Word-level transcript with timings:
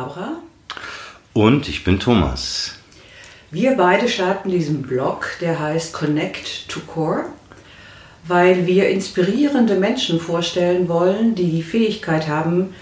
Barbara. 0.00 0.38
Und 1.34 1.68
ich 1.68 1.84
bin 1.84 2.00
Thomas. 2.00 2.76
Wir 3.50 3.72
beide 3.72 4.08
starten 4.08 4.50
diesen 4.50 4.82
Blog, 4.82 5.26
der 5.40 5.60
heißt 5.60 5.92
Connect 5.92 6.68
to 6.68 6.80
Core, 6.80 7.24
weil 8.26 8.66
wir 8.66 8.88
inspirierende 8.88 9.74
Menschen 9.74 10.18
vorstellen 10.18 10.88
wollen, 10.88 11.34
die 11.34 11.50
die 11.50 11.62
Fähigkeit 11.62 12.28
haben, 12.28 12.74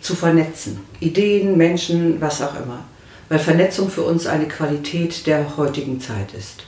zu 0.00 0.14
vernetzen. 0.14 0.80
Ideen, 1.00 1.56
Menschen, 1.56 2.20
was 2.20 2.42
auch 2.42 2.54
immer. 2.54 2.84
Weil 3.28 3.38
Vernetzung 3.38 3.90
für 3.90 4.02
uns 4.02 4.26
eine 4.26 4.46
Qualität 4.46 5.26
der 5.26 5.56
heutigen 5.56 6.00
Zeit 6.00 6.34
ist. 6.34 6.64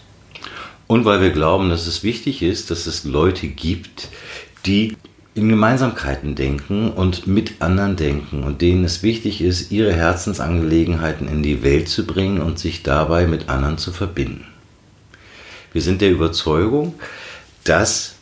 Und 0.87 1.05
weil 1.05 1.21
wir 1.21 1.31
glauben, 1.31 1.69
dass 1.69 1.87
es 1.87 2.03
wichtig 2.03 2.43
ist, 2.43 2.71
dass 2.71 2.87
es 2.87 3.05
Leute 3.05 3.49
gibt, 3.49 4.09
die 4.67 4.97
in 5.35 5.49
Gemeinsamkeiten 5.49 6.35
denken 6.35 6.91
und 6.91 7.27
mit 7.27 7.63
anderen 7.63 7.97
denken 7.97 8.43
und 8.43 8.61
denen 8.61 8.85
es 8.85 9.03
wichtig 9.03 9.41
ist, 9.41 9.71
ihre 9.71 9.93
Herzensangelegenheiten 9.93 11.29
in 11.29 11.43
die 11.43 11.63
Welt 11.63 11.89
zu 11.89 12.05
bringen 12.07 12.41
und 12.41 12.59
sich 12.59 12.83
dabei 12.83 13.27
mit 13.27 13.49
anderen 13.49 13.79
zu 13.79 13.93
verbinden. 13.93 14.47
Wir 15.73 15.83
sind 15.83 16.01
der 16.01 16.11
Überzeugung, 16.11 16.95
dass 17.63 18.15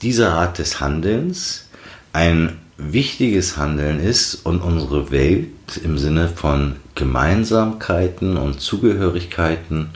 diese 0.00 0.28
Art 0.30 0.58
des 0.58 0.80
Handelns 0.80 1.68
ein 2.12 2.58
wichtiges 2.76 3.56
Handeln 3.56 3.98
ist 3.98 4.46
und 4.46 4.60
unsere 4.60 5.10
Welt 5.10 5.48
im 5.82 5.98
Sinne 5.98 6.28
von 6.28 6.76
Gemeinsamkeiten 6.94 8.36
und 8.36 8.60
Zugehörigkeiten 8.60 9.90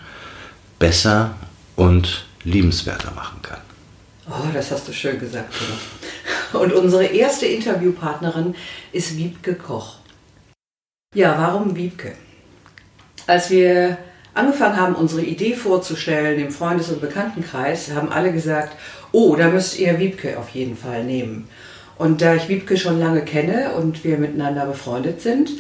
besser 0.81 1.37
und 1.77 2.27
liebenswerter 2.43 3.13
machen 3.13 3.41
kann. 3.43 3.72
Oh, 4.35 4.49
das 4.55 4.71
hast 4.71 4.89
du 4.89 4.93
schön 4.93 5.21
gesagt, 5.21 5.53
Thomas. 5.53 6.65
Und 6.65 6.73
unsere 6.73 7.05
erste 7.05 7.45
Interviewpartnerin 7.45 8.55
ist 8.91 9.19
Wiebke 9.19 9.55
Koch. 9.55 9.97
Ja, 11.15 11.37
warum 11.37 11.77
Wiebke? 11.77 12.13
Als 13.27 13.51
wir 13.51 13.99
angefangen 14.33 14.81
haben, 14.81 14.95
unsere 14.95 15.21
Idee 15.21 15.55
vorzustellen 15.55 16.41
im 16.41 16.51
Freundes- 16.51 16.89
und 16.89 17.03
Bekanntenkreis, 17.03 17.91
haben 17.93 18.11
alle 18.11 18.33
gesagt, 18.33 18.75
oh, 19.13 19.37
da 19.37 19.49
müsst 19.49 19.79
ihr 19.79 19.99
Wiebke 19.99 20.39
auf 20.39 20.49
jeden 20.51 20.79
Fall 20.79 21.05
nehmen. 21.05 21.47
Und 21.99 22.23
da 22.23 22.35
ich 22.35 22.49
Wiebke 22.49 22.79
schon 22.79 22.99
lange 22.99 23.23
kenne 23.27 23.75
und 23.75 24.03
wir 24.03 24.17
miteinander 24.17 24.65
befreundet 24.65 25.21
sind, 25.21 25.51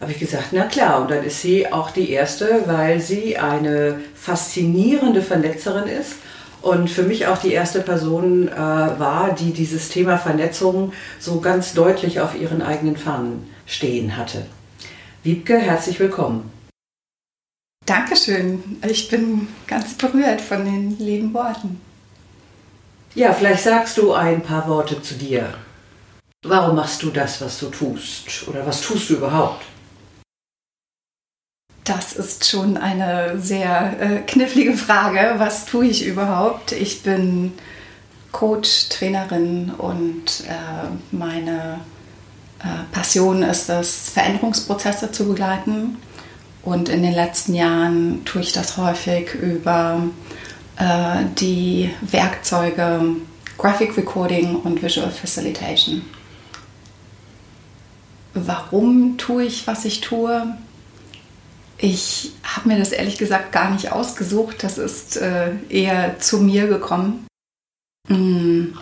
habe 0.00 0.12
ich 0.12 0.20
gesagt, 0.20 0.50
na 0.52 0.66
klar, 0.66 1.02
und 1.02 1.10
dann 1.10 1.24
ist 1.24 1.42
sie 1.42 1.72
auch 1.72 1.90
die 1.90 2.10
erste, 2.10 2.62
weil 2.66 3.00
sie 3.00 3.38
eine 3.38 4.00
faszinierende 4.14 5.20
Vernetzerin 5.20 5.88
ist 5.88 6.14
und 6.62 6.88
für 6.88 7.02
mich 7.02 7.26
auch 7.26 7.38
die 7.38 7.52
erste 7.52 7.80
Person 7.80 8.48
äh, 8.48 8.54
war, 8.54 9.34
die 9.34 9.52
dieses 9.52 9.88
Thema 9.88 10.18
Vernetzung 10.18 10.92
so 11.18 11.40
ganz 11.40 11.74
deutlich 11.74 12.20
auf 12.20 12.38
ihren 12.38 12.62
eigenen 12.62 12.96
Fahnen 12.96 13.48
stehen 13.66 14.16
hatte. 14.16 14.46
Wiebke, 15.22 15.58
herzlich 15.58 15.98
willkommen. 16.00 16.50
Dankeschön. 17.86 18.78
Ich 18.88 19.08
bin 19.08 19.48
ganz 19.66 19.94
berührt 19.94 20.40
von 20.40 20.64
den 20.64 20.98
lieben 20.98 21.32
Worten. 21.34 21.80
Ja, 23.14 23.32
vielleicht 23.32 23.64
sagst 23.64 23.98
du 23.98 24.12
ein 24.12 24.42
paar 24.42 24.68
Worte 24.68 25.02
zu 25.02 25.14
dir. 25.14 25.52
Warum 26.42 26.76
machst 26.76 27.02
du 27.02 27.10
das, 27.10 27.40
was 27.40 27.58
du 27.58 27.66
tust? 27.66 28.46
Oder 28.48 28.64
was 28.64 28.80
tust 28.80 29.10
du 29.10 29.14
überhaupt? 29.14 29.64
Das 31.84 32.12
ist 32.12 32.48
schon 32.48 32.76
eine 32.76 33.40
sehr 33.40 33.96
äh, 34.00 34.18
knifflige 34.20 34.74
Frage. 34.74 35.34
Was 35.38 35.64
tue 35.64 35.86
ich 35.86 36.06
überhaupt? 36.06 36.72
Ich 36.72 37.02
bin 37.02 37.52
Coach, 38.32 38.88
Trainerin 38.90 39.72
und 39.76 40.44
äh, 40.46 40.88
meine 41.10 41.80
äh, 42.60 42.84
Passion 42.92 43.42
ist 43.42 43.68
es, 43.70 44.10
Veränderungsprozesse 44.10 45.10
zu 45.10 45.26
begleiten. 45.26 45.96
Und 46.62 46.88
in 46.90 47.02
den 47.02 47.14
letzten 47.14 47.54
Jahren 47.54 48.24
tue 48.24 48.42
ich 48.42 48.52
das 48.52 48.76
häufig 48.76 49.34
über 49.34 50.02
äh, 50.76 51.24
die 51.38 51.90
Werkzeuge 52.02 53.16
Graphic 53.56 53.96
Recording 53.96 54.56
und 54.56 54.82
Visual 54.82 55.10
Facilitation. 55.10 56.02
Warum 58.34 59.16
tue 59.16 59.44
ich, 59.44 59.66
was 59.66 59.84
ich 59.84 60.00
tue? 60.00 60.54
Ich 61.82 62.32
habe 62.42 62.68
mir 62.68 62.78
das 62.78 62.92
ehrlich 62.92 63.16
gesagt 63.16 63.52
gar 63.52 63.70
nicht 63.70 63.90
ausgesucht. 63.90 64.62
Das 64.62 64.76
ist 64.76 65.16
äh, 65.16 65.52
eher 65.70 66.18
zu 66.18 66.38
mir 66.38 66.66
gekommen. 66.66 67.26
Mm. 68.08 68.74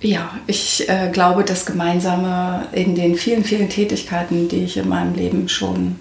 Ja, 0.00 0.38
ich 0.46 0.88
äh, 0.88 1.10
glaube, 1.12 1.44
das 1.44 1.64
Gemeinsame 1.64 2.66
in 2.72 2.94
den 2.96 3.16
vielen, 3.16 3.44
vielen 3.44 3.70
Tätigkeiten, 3.70 4.48
die 4.48 4.64
ich 4.64 4.76
in 4.76 4.88
meinem 4.88 5.14
Leben 5.14 5.48
schon 5.48 6.00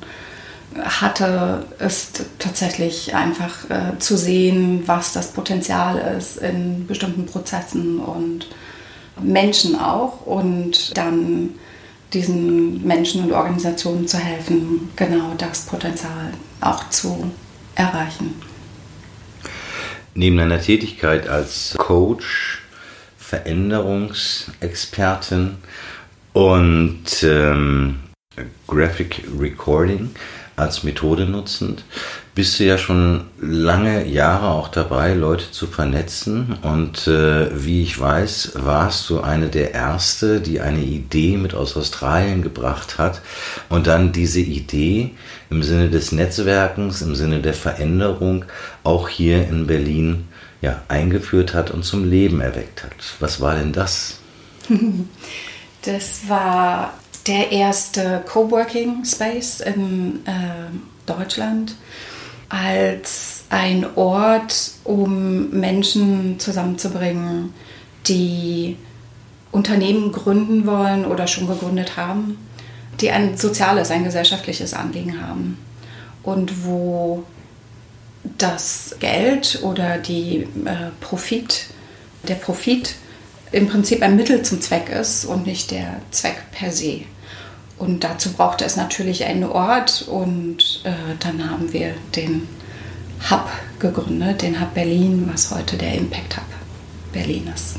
hatte, 0.84 1.66
ist 1.80 2.26
tatsächlich 2.40 3.16
einfach 3.16 3.70
äh, 3.70 3.98
zu 4.00 4.18
sehen, 4.18 4.84
was 4.88 5.14
das 5.14 5.32
Potenzial 5.32 6.18
ist 6.18 6.38
in 6.38 6.88
bestimmten 6.88 7.26
Prozessen 7.28 8.00
und 8.00 8.48
Menschen 9.22 9.80
auch 9.80 10.26
und 10.26 10.98
dann 10.98 11.52
diesen 12.14 12.86
Menschen 12.86 13.24
und 13.24 13.32
Organisationen 13.32 14.08
zu 14.08 14.18
helfen, 14.18 14.90
genau 14.96 15.34
das 15.38 15.66
Potenzial 15.66 16.34
auch 16.62 16.90
zu 16.90 17.32
erreichen. 17.76 18.42
Neben 20.14 20.38
deiner 20.38 20.62
Tätigkeit 20.62 21.28
als 21.28 21.74
Coach, 21.78 22.62
Veränderungsexpertin 23.18 25.58
und 26.34 27.24
ähm, 27.24 28.00
Graphic 28.68 29.24
Recording 29.40 30.12
als 30.56 30.84
Methode 30.84 31.26
nutzend, 31.26 31.84
bist 32.34 32.60
du 32.60 32.66
ja 32.66 32.78
schon 32.78 33.26
lange 33.40 34.06
Jahre 34.06 34.48
auch 34.50 34.68
dabei, 34.68 35.14
Leute 35.14 35.52
zu 35.52 35.68
vernetzen. 35.68 36.58
Und 36.62 37.08
äh, 37.08 37.50
wie 37.64 37.84
ich 37.84 38.00
weiß, 38.00 38.54
warst 38.56 39.10
du 39.10 39.22
eine 39.22 39.48
der 39.48 39.74
Erste, 39.74 40.42
die 40.42 40.62
eine 40.62 40.82
Idee 40.82 41.38
mit 41.38 41.54
aus 41.54 41.78
Australien 41.78 42.42
gebracht 42.42 42.98
hat 42.98 43.22
und 43.70 43.88
dann 43.88 44.12
diese 44.12 44.42
Idee 44.42 45.12
im 45.50 45.64
Sinne 45.64 45.90
des 45.90 46.12
Netzwerkens, 46.12 47.02
im 47.02 47.16
Sinne 47.16 47.40
der 47.42 47.54
Veränderung 47.54 48.46
auch 48.84 49.08
hier 49.08 49.48
in 49.48 49.68
Berlin 49.68 50.28
ja, 50.62 50.82
eingeführt 50.88 51.54
hat 51.54 51.72
und 51.72 51.84
zum 51.84 52.10
Leben 52.10 52.42
erweckt 52.42 52.84
hat. 52.84 52.92
Was 53.20 53.40
war 53.42 53.56
denn 53.56 53.72
das? 53.72 54.20
Das 55.86 56.28
war 56.28 56.96
der 57.28 57.52
erste 57.52 58.24
Coworking 58.28 59.04
Space 59.04 59.60
in 59.60 60.26
äh, 60.26 60.70
Deutschland 61.06 61.76
als 62.50 63.46
ein 63.50 63.86
Ort, 63.96 64.72
um 64.84 65.50
Menschen 65.50 66.40
zusammenzubringen, 66.40 67.54
die 68.08 68.78
Unternehmen 69.52 70.12
gründen 70.12 70.68
wollen 70.68 71.06
oder 71.06 71.28
schon 71.28 71.48
gegründet 71.48 71.98
haben, 71.98 72.38
die 73.02 73.10
ein 73.10 73.38
soziales, 73.38 73.90
ein 73.90 74.04
gesellschaftliches 74.04 74.74
Anliegen 74.74 75.22
haben 75.22 75.58
und 76.24 76.66
wo 76.66 77.24
das 78.38 78.96
Geld 79.00 79.60
oder 79.64 79.98
die 79.98 80.48
äh, 80.66 80.92
Profit, 81.00 81.68
der 82.28 82.36
Profit 82.36 82.96
im 83.52 83.68
Prinzip 83.68 84.02
ein 84.02 84.16
Mittel 84.16 84.42
zum 84.42 84.62
Zweck 84.62 84.90
ist 84.90 85.26
und 85.26 85.46
nicht 85.46 85.72
der 85.72 86.02
Zweck 86.12 86.38
per 86.52 86.72
se. 86.72 87.02
Und 87.78 88.04
dazu 88.04 88.32
brauchte 88.32 88.64
es 88.64 88.78
natürlich 88.78 89.26
einen 89.26 89.44
Ort 89.44 90.06
und 90.08 90.82
äh, 90.86 90.92
dann 91.20 91.50
haben 91.50 91.74
wir 91.74 91.94
den 92.16 92.48
Hub 93.30 93.50
gegründet, 93.80 94.42
den 94.42 94.62
Hub 94.62 94.74
Berlin, 94.74 95.30
was 95.32 95.52
heute 95.52 95.78
der 95.78 95.94
Impact 95.96 96.38
Hub 96.38 96.44
Berlin 97.12 97.50
ist. 97.54 97.78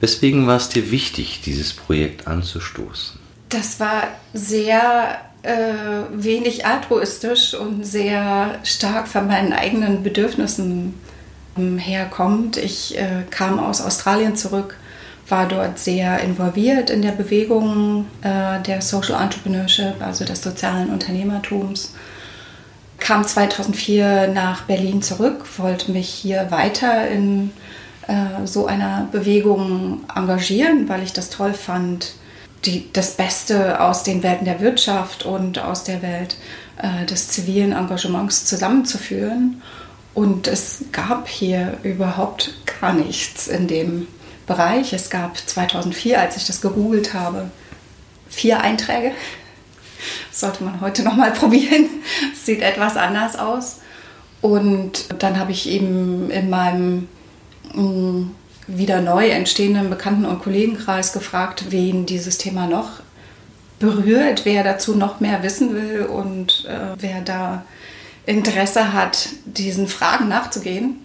Weswegen 0.00 0.46
war 0.46 0.56
es 0.56 0.68
dir 0.68 0.90
wichtig, 0.90 1.40
dieses 1.44 1.72
Projekt 1.72 2.26
anzustoßen? 2.26 3.18
Das 3.48 3.80
war 3.80 4.08
sehr 4.32 5.18
äh, 5.42 5.54
wenig 6.12 6.66
altruistisch 6.66 7.54
und 7.54 7.84
sehr 7.84 8.58
stark 8.64 9.08
von 9.08 9.26
meinen 9.26 9.52
eigenen 9.52 10.02
Bedürfnissen 10.02 10.94
ähm, 11.56 11.78
herkommt. 11.78 12.56
Ich 12.56 12.96
äh, 12.98 13.24
kam 13.30 13.58
aus 13.58 13.80
Australien 13.80 14.36
zurück 14.36 14.76
war 15.28 15.46
dort 15.46 15.78
sehr 15.78 16.20
involviert 16.20 16.90
in 16.90 17.02
der 17.02 17.12
Bewegung 17.12 18.06
äh, 18.22 18.60
der 18.62 18.80
Social 18.80 19.20
Entrepreneurship, 19.22 20.00
also 20.00 20.24
des 20.24 20.42
sozialen 20.42 20.90
Unternehmertums. 20.90 21.94
Kam 22.98 23.24
2004 23.24 24.28
nach 24.28 24.62
Berlin 24.62 25.02
zurück, 25.02 25.44
wollte 25.58 25.92
mich 25.92 26.08
hier 26.08 26.50
weiter 26.50 27.08
in 27.08 27.50
äh, 28.06 28.46
so 28.46 28.66
einer 28.66 29.08
Bewegung 29.12 30.04
engagieren, 30.14 30.88
weil 30.88 31.02
ich 31.02 31.12
das 31.12 31.30
toll 31.30 31.54
fand, 31.54 32.14
die, 32.64 32.92
das 32.92 33.12
Beste 33.16 33.80
aus 33.80 34.02
den 34.02 34.22
Welten 34.22 34.44
der 34.44 34.60
Wirtschaft 34.60 35.24
und 35.24 35.58
aus 35.58 35.84
der 35.84 36.02
Welt 36.02 36.36
äh, 36.78 37.06
des 37.06 37.28
zivilen 37.28 37.72
Engagements 37.72 38.46
zusammenzuführen. 38.46 39.62
Und 40.14 40.48
es 40.48 40.84
gab 40.90 41.28
hier 41.28 41.78
überhaupt 41.84 42.54
gar 42.80 42.92
nichts 42.92 43.46
in 43.46 43.68
dem 43.68 44.08
Bereich. 44.48 44.92
Es 44.92 45.10
gab 45.10 45.36
2004, 45.36 46.20
als 46.20 46.36
ich 46.36 46.46
das 46.46 46.60
gegoogelt 46.60 47.14
habe, 47.14 47.50
vier 48.28 48.60
Einträge. 48.60 49.12
Das 50.30 50.40
sollte 50.40 50.64
man 50.64 50.80
heute 50.80 51.04
noch 51.04 51.14
mal 51.14 51.30
probieren. 51.32 51.86
Sieht 52.34 52.62
etwas 52.62 52.96
anders 52.96 53.38
aus. 53.38 53.76
Und 54.40 55.06
dann 55.22 55.38
habe 55.38 55.52
ich 55.52 55.68
eben 55.68 56.30
in 56.30 56.50
meinem 56.50 57.08
mm, 57.74 58.30
wieder 58.66 59.00
neu 59.00 59.28
entstehenden 59.28 59.90
Bekannten- 59.90 60.26
und 60.26 60.42
Kollegenkreis 60.42 61.12
gefragt, 61.12 61.66
wen 61.70 62.06
dieses 62.06 62.38
Thema 62.38 62.66
noch 62.66 63.00
berührt, 63.78 64.44
wer 64.44 64.64
dazu 64.64 64.94
noch 64.94 65.20
mehr 65.20 65.42
wissen 65.42 65.74
will 65.74 66.02
und 66.02 66.64
äh, 66.66 66.94
wer 66.98 67.20
da 67.20 67.64
Interesse 68.26 68.92
hat, 68.92 69.28
diesen 69.44 69.88
Fragen 69.88 70.28
nachzugehen. 70.28 71.04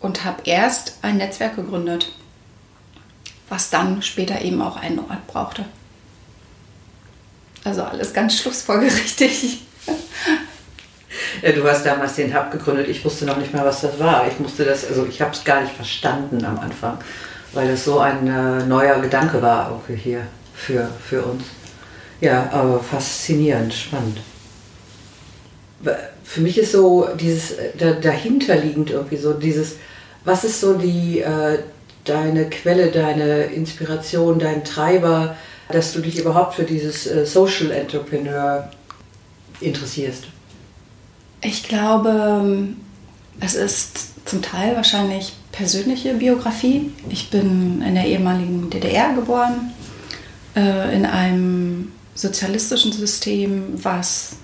Und 0.00 0.24
habe 0.24 0.42
erst 0.46 0.98
ein 1.02 1.18
Netzwerk 1.18 1.54
gegründet, 1.54 2.12
was 3.52 3.68
dann 3.68 4.00
später 4.00 4.40
eben 4.40 4.62
auch 4.62 4.78
einen 4.78 4.98
Ort 4.98 5.26
brauchte. 5.26 5.66
Also 7.64 7.82
alles 7.82 8.14
ganz 8.14 8.38
schlussfolgerichtig. 8.38 9.60
Ja, 11.42 11.52
du 11.52 11.62
hast 11.68 11.84
damals 11.84 12.14
den 12.14 12.34
Hub 12.34 12.50
gegründet. 12.50 12.88
Ich 12.88 13.04
wusste 13.04 13.26
noch 13.26 13.36
nicht 13.36 13.52
mal, 13.52 13.62
was 13.62 13.82
das 13.82 13.98
war. 13.98 14.26
Ich 14.26 14.40
musste 14.40 14.64
das, 14.64 14.86
also 14.86 15.04
ich 15.04 15.20
habe 15.20 15.32
es 15.32 15.44
gar 15.44 15.60
nicht 15.60 15.74
verstanden 15.74 16.42
am 16.46 16.58
Anfang, 16.58 16.96
weil 17.52 17.68
das 17.68 17.84
so 17.84 17.98
ein 17.98 18.26
äh, 18.26 18.64
neuer 18.64 18.98
Gedanke 19.02 19.42
war 19.42 19.70
irgendwie 19.70 20.02
hier 20.02 20.26
für, 20.54 20.88
für 21.06 21.22
uns. 21.22 21.44
Ja, 22.22 22.48
aber 22.52 22.80
faszinierend, 22.80 23.74
spannend. 23.74 24.18
Für 26.24 26.40
mich 26.40 26.56
ist 26.56 26.72
so 26.72 27.06
dieses 27.20 27.54
da, 27.78 27.92
dahinterliegend 27.92 28.90
irgendwie 28.90 29.18
so 29.18 29.34
dieses, 29.34 29.76
was 30.24 30.44
ist 30.44 30.58
so 30.58 30.72
die 30.72 31.20
äh, 31.20 31.58
deine 32.04 32.48
Quelle, 32.50 32.90
deine 32.90 33.44
Inspiration, 33.44 34.38
dein 34.38 34.64
Treiber, 34.64 35.36
dass 35.70 35.92
du 35.92 36.00
dich 36.00 36.18
überhaupt 36.18 36.54
für 36.54 36.64
dieses 36.64 37.06
äh, 37.06 37.24
Social 37.24 37.70
Entrepreneur 37.70 38.68
interessierst? 39.60 40.24
Ich 41.40 41.62
glaube, 41.64 42.68
es 43.40 43.54
ist 43.54 44.28
zum 44.28 44.42
Teil 44.42 44.76
wahrscheinlich 44.76 45.32
persönliche 45.50 46.14
Biografie. 46.14 46.92
Ich 47.08 47.30
bin 47.30 47.82
in 47.82 47.94
der 47.94 48.06
ehemaligen 48.06 48.70
DDR 48.70 49.14
geboren, 49.14 49.72
äh, 50.54 50.94
in 50.94 51.06
einem 51.06 51.92
sozialistischen 52.14 52.92
System, 52.92 53.82
was 53.82 54.36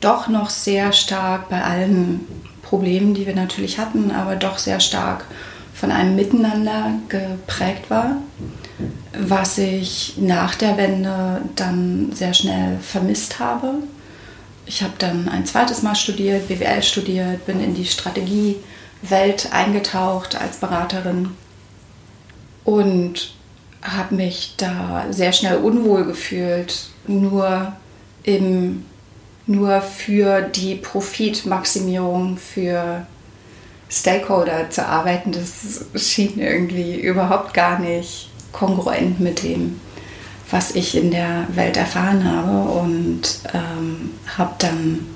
doch 0.00 0.28
noch 0.28 0.50
sehr 0.50 0.92
stark 0.92 1.48
bei 1.48 1.62
allen 1.62 2.20
Problemen, 2.62 3.14
die 3.14 3.26
wir 3.26 3.34
natürlich 3.34 3.78
hatten, 3.78 4.10
aber 4.10 4.36
doch 4.36 4.58
sehr 4.58 4.80
stark 4.80 5.24
von 5.84 5.92
einem 5.92 6.16
Miteinander 6.16 6.94
geprägt 7.10 7.90
war, 7.90 8.16
was 9.12 9.58
ich 9.58 10.14
nach 10.16 10.54
der 10.54 10.78
Wende 10.78 11.42
dann 11.56 12.10
sehr 12.14 12.32
schnell 12.32 12.78
vermisst 12.78 13.38
habe. 13.38 13.74
Ich 14.64 14.82
habe 14.82 14.94
dann 14.98 15.28
ein 15.28 15.44
zweites 15.44 15.82
Mal 15.82 15.94
studiert, 15.94 16.48
BWL 16.48 16.82
studiert, 16.82 17.44
bin 17.44 17.62
in 17.62 17.74
die 17.74 17.84
Strategiewelt 17.84 19.52
eingetaucht 19.52 20.40
als 20.40 20.56
Beraterin 20.56 21.32
und 22.64 23.34
habe 23.82 24.14
mich 24.14 24.54
da 24.56 25.04
sehr 25.10 25.34
schnell 25.34 25.58
unwohl 25.58 26.06
gefühlt, 26.06 26.88
nur, 27.06 27.74
im, 28.22 28.86
nur 29.46 29.82
für 29.82 30.40
die 30.40 30.76
Profitmaximierung 30.76 32.38
für 32.38 33.06
Stakeholder 33.94 34.70
zu 34.70 34.86
arbeiten. 34.86 35.32
Das 35.32 35.84
schien 35.94 36.38
irgendwie 36.38 37.00
überhaupt 37.00 37.54
gar 37.54 37.78
nicht 37.78 38.30
kongruent 38.52 39.20
mit 39.20 39.42
dem, 39.42 39.80
was 40.50 40.74
ich 40.74 40.96
in 40.96 41.10
der 41.10 41.46
Welt 41.54 41.76
erfahren 41.76 42.24
habe 42.24 42.70
und 42.70 43.22
ähm, 43.52 44.10
habe 44.36 44.54
dann 44.58 45.06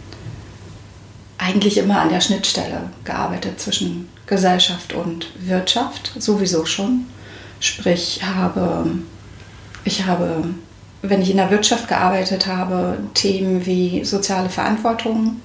eigentlich 1.39 1.79
immer 1.79 2.01
an 2.01 2.11
der 2.11 2.21
Schnittstelle 2.21 2.91
gearbeitet 3.05 3.61
zwischen 3.61 4.09
Gesellschaft 4.27 4.93
und 4.93 5.29
Wirtschaft, 5.41 6.13
sowieso 6.19 6.65
schon. 6.65 7.07
Sprich, 7.61 8.21
habe, 8.25 8.87
ich 9.85 10.07
habe, 10.07 10.45
wenn 11.03 11.23
ich 11.23 11.31
in 11.31 11.37
der 11.39 11.51
Wirtschaft 11.51 11.89
gearbeitet 11.89 12.47
habe, 12.47 12.99
Themen 13.15 13.67
wie 13.67 14.05
soziale 14.05 14.49
Verantwortung 14.49 15.41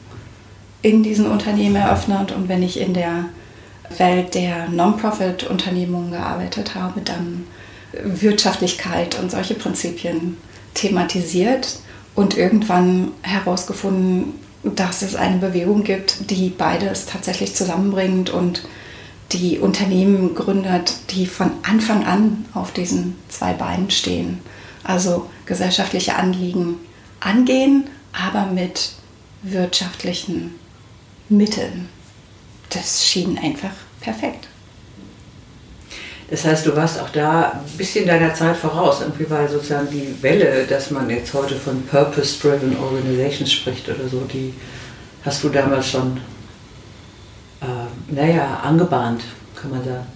in 0.84 1.02
diesen 1.02 1.26
Unternehmen 1.26 1.78
eröffnet 1.78 2.32
und 2.32 2.50
wenn 2.50 2.62
ich 2.62 2.80
in 2.80 2.94
der 2.94 3.26
Welt 3.98 4.36
der 4.36 4.68
Non-Profit-Unternehmungen 4.70 6.12
gearbeitet 6.12 6.76
habe, 6.76 7.02
dann 7.02 7.48
Wirtschaftlichkeit 8.04 9.18
und 9.20 9.32
solche 9.32 9.56
Prinzipien 9.56 10.38
thematisiert 10.74 11.80
und 12.16 12.38
irgendwann 12.38 13.12
herausgefunden, 13.22 14.34
dass 14.64 15.02
es 15.02 15.16
eine 15.16 15.38
Bewegung 15.38 15.84
gibt, 15.84 16.30
die 16.30 16.50
beides 16.50 17.06
tatsächlich 17.06 17.56
zusammenbringt 17.56 18.30
und 18.30 18.64
die 19.32 19.60
Unternehmen 19.60 20.36
gründet, 20.36 20.96
die 21.12 21.26
von 21.26 21.52
Anfang 21.64 22.06
an 22.06 22.46
auf 22.54 22.72
diesen 22.72 23.16
zwei 23.30 23.54
Beinen 23.54 23.90
stehen. 23.90 24.40
Also 24.84 25.30
gesellschaftliche 25.46 26.16
Anliegen 26.16 26.76
angehen, 27.20 27.86
aber 28.12 28.48
mit 28.48 28.92
wirtschaftlichen 29.42 30.56
Mitteln. 31.30 31.90
Das 32.70 33.06
schien 33.06 33.38
einfach 33.38 33.74
perfekt. 34.02 34.48
Das 36.30 36.46
heißt, 36.46 36.66
du 36.66 36.76
warst 36.76 37.00
auch 37.00 37.10
da 37.10 37.52
ein 37.52 37.78
bisschen 37.78 38.08
deiner 38.08 38.34
Zeit 38.34 38.58
voraus, 38.58 39.02
irgendwie 39.02 39.30
weil 39.30 39.48
sozusagen 39.48 39.90
die 39.92 40.16
Welle, 40.22 40.66
dass 40.66 40.90
man 40.90 41.10
jetzt 41.10 41.34
heute 41.34 41.56
von 41.56 41.86
Purpose-Driven 41.86 42.76
Organizations 42.78 43.52
spricht 43.52 43.88
oder 43.88 44.08
so, 44.10 44.22
die 44.22 44.54
hast 45.24 45.44
du 45.44 45.50
damals 45.50 45.90
schon, 45.90 46.18
äh, 47.62 48.14
naja, 48.14 48.62
angebahnt, 48.64 49.22
kann 49.56 49.72
man 49.72 49.84
sagen. 49.84 50.08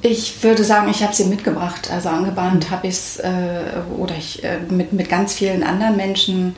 Ich 0.00 0.42
würde 0.42 0.62
sagen, 0.62 0.88
ich 0.90 1.02
habe 1.02 1.14
sie 1.14 1.24
mitgebracht. 1.24 1.90
Also 1.90 2.08
angebahnt 2.08 2.70
habe 2.70 2.86
ich 2.86 2.94
es, 2.94 3.16
äh, 3.18 3.60
oder 3.96 4.16
ich, 4.16 4.44
äh, 4.44 4.58
mit, 4.68 4.92
mit 4.92 5.08
ganz 5.08 5.34
vielen 5.34 5.62
anderen 5.62 5.96
Menschen 5.96 6.56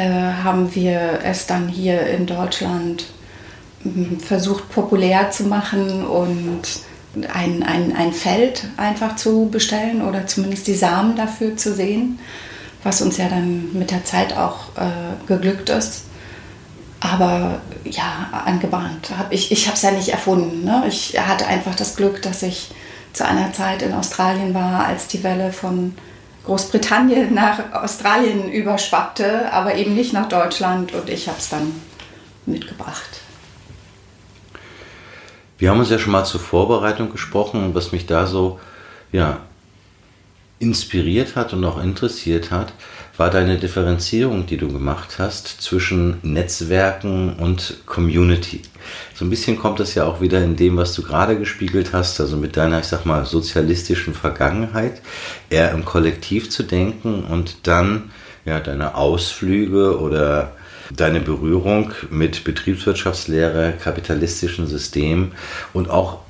haben 0.00 0.74
wir 0.74 1.20
es 1.24 1.46
dann 1.46 1.68
hier 1.68 2.06
in 2.06 2.26
Deutschland 2.26 3.06
hm, 3.82 4.18
versucht 4.20 4.70
populär 4.70 5.30
zu 5.30 5.44
machen 5.44 6.04
und 6.04 6.62
ein, 7.32 7.62
ein, 7.62 7.94
ein 7.96 8.12
Feld 8.12 8.66
einfach 8.76 9.16
zu 9.16 9.48
bestellen 9.50 10.02
oder 10.02 10.26
zumindest 10.26 10.66
die 10.66 10.74
Samen 10.74 11.16
dafür 11.16 11.56
zu 11.56 11.74
sehen, 11.74 12.18
was 12.82 13.02
uns 13.02 13.16
ja 13.18 13.28
dann 13.28 13.72
mit 13.72 13.90
der 13.90 14.04
Zeit 14.04 14.36
auch 14.36 14.76
äh, 14.76 15.26
geglückt 15.26 15.70
ist. 15.70 16.04
Aber 17.00 17.60
ja, 17.84 18.42
angebahnt. 18.46 19.10
Hab 19.16 19.30
ich 19.30 19.52
ich 19.52 19.66
habe 19.66 19.76
es 19.76 19.82
ja 19.82 19.90
nicht 19.90 20.08
erfunden. 20.08 20.64
Ne? 20.64 20.84
Ich 20.88 21.18
hatte 21.20 21.46
einfach 21.46 21.74
das 21.74 21.96
Glück, 21.96 22.22
dass 22.22 22.42
ich 22.42 22.70
zu 23.12 23.26
einer 23.26 23.52
Zeit 23.52 23.82
in 23.82 23.92
Australien 23.92 24.54
war, 24.54 24.86
als 24.86 25.06
die 25.06 25.22
Welle 25.22 25.52
von 25.52 25.94
Großbritannien 26.44 27.32
nach 27.32 27.72
Australien 27.72 28.50
überschwappte, 28.50 29.50
aber 29.52 29.76
eben 29.76 29.94
nicht 29.94 30.12
nach 30.12 30.28
Deutschland 30.28 30.92
und 30.92 31.08
ich 31.08 31.28
habe 31.28 31.38
es 31.38 31.48
dann 31.48 31.80
mitgebracht. 32.46 33.20
Wir 35.56 35.70
haben 35.70 35.78
uns 35.78 35.90
ja 35.90 35.98
schon 35.98 36.12
mal 36.12 36.24
zur 36.24 36.40
Vorbereitung 36.40 37.10
gesprochen 37.10 37.64
und 37.64 37.74
was 37.74 37.92
mich 37.92 38.06
da 38.06 38.26
so 38.26 38.60
ja, 39.12 39.38
inspiriert 40.58 41.36
hat 41.36 41.52
und 41.52 41.64
auch 41.64 41.82
interessiert 41.82 42.50
hat, 42.50 42.72
war 43.16 43.30
deine 43.30 43.58
Differenzierung, 43.58 44.46
die 44.46 44.56
du 44.56 44.68
gemacht 44.68 45.18
hast 45.18 45.62
zwischen 45.62 46.18
Netzwerken 46.22 47.34
und 47.34 47.78
Community. 47.86 48.62
So 49.14 49.24
ein 49.24 49.30
bisschen 49.30 49.56
kommt 49.56 49.78
das 49.78 49.94
ja 49.94 50.04
auch 50.04 50.20
wieder 50.20 50.42
in 50.42 50.56
dem, 50.56 50.76
was 50.76 50.94
du 50.94 51.02
gerade 51.02 51.38
gespiegelt 51.38 51.92
hast, 51.92 52.20
also 52.20 52.36
mit 52.36 52.56
deiner, 52.56 52.80
ich 52.80 52.86
sag 52.86 53.06
mal, 53.06 53.24
sozialistischen 53.24 54.14
Vergangenheit, 54.14 55.00
eher 55.48 55.70
im 55.72 55.84
Kollektiv 55.84 56.50
zu 56.50 56.64
denken 56.64 57.24
und 57.24 57.68
dann 57.68 58.10
ja 58.44 58.60
deine 58.60 58.96
Ausflüge 58.96 59.98
oder 60.00 60.52
deine 60.94 61.20
Berührung 61.20 61.92
mit 62.10 62.44
Betriebswirtschaftslehre, 62.44 63.74
kapitalistischen 63.82 64.66
Systemen 64.66 65.32
und 65.72 65.88
auch 65.88 66.23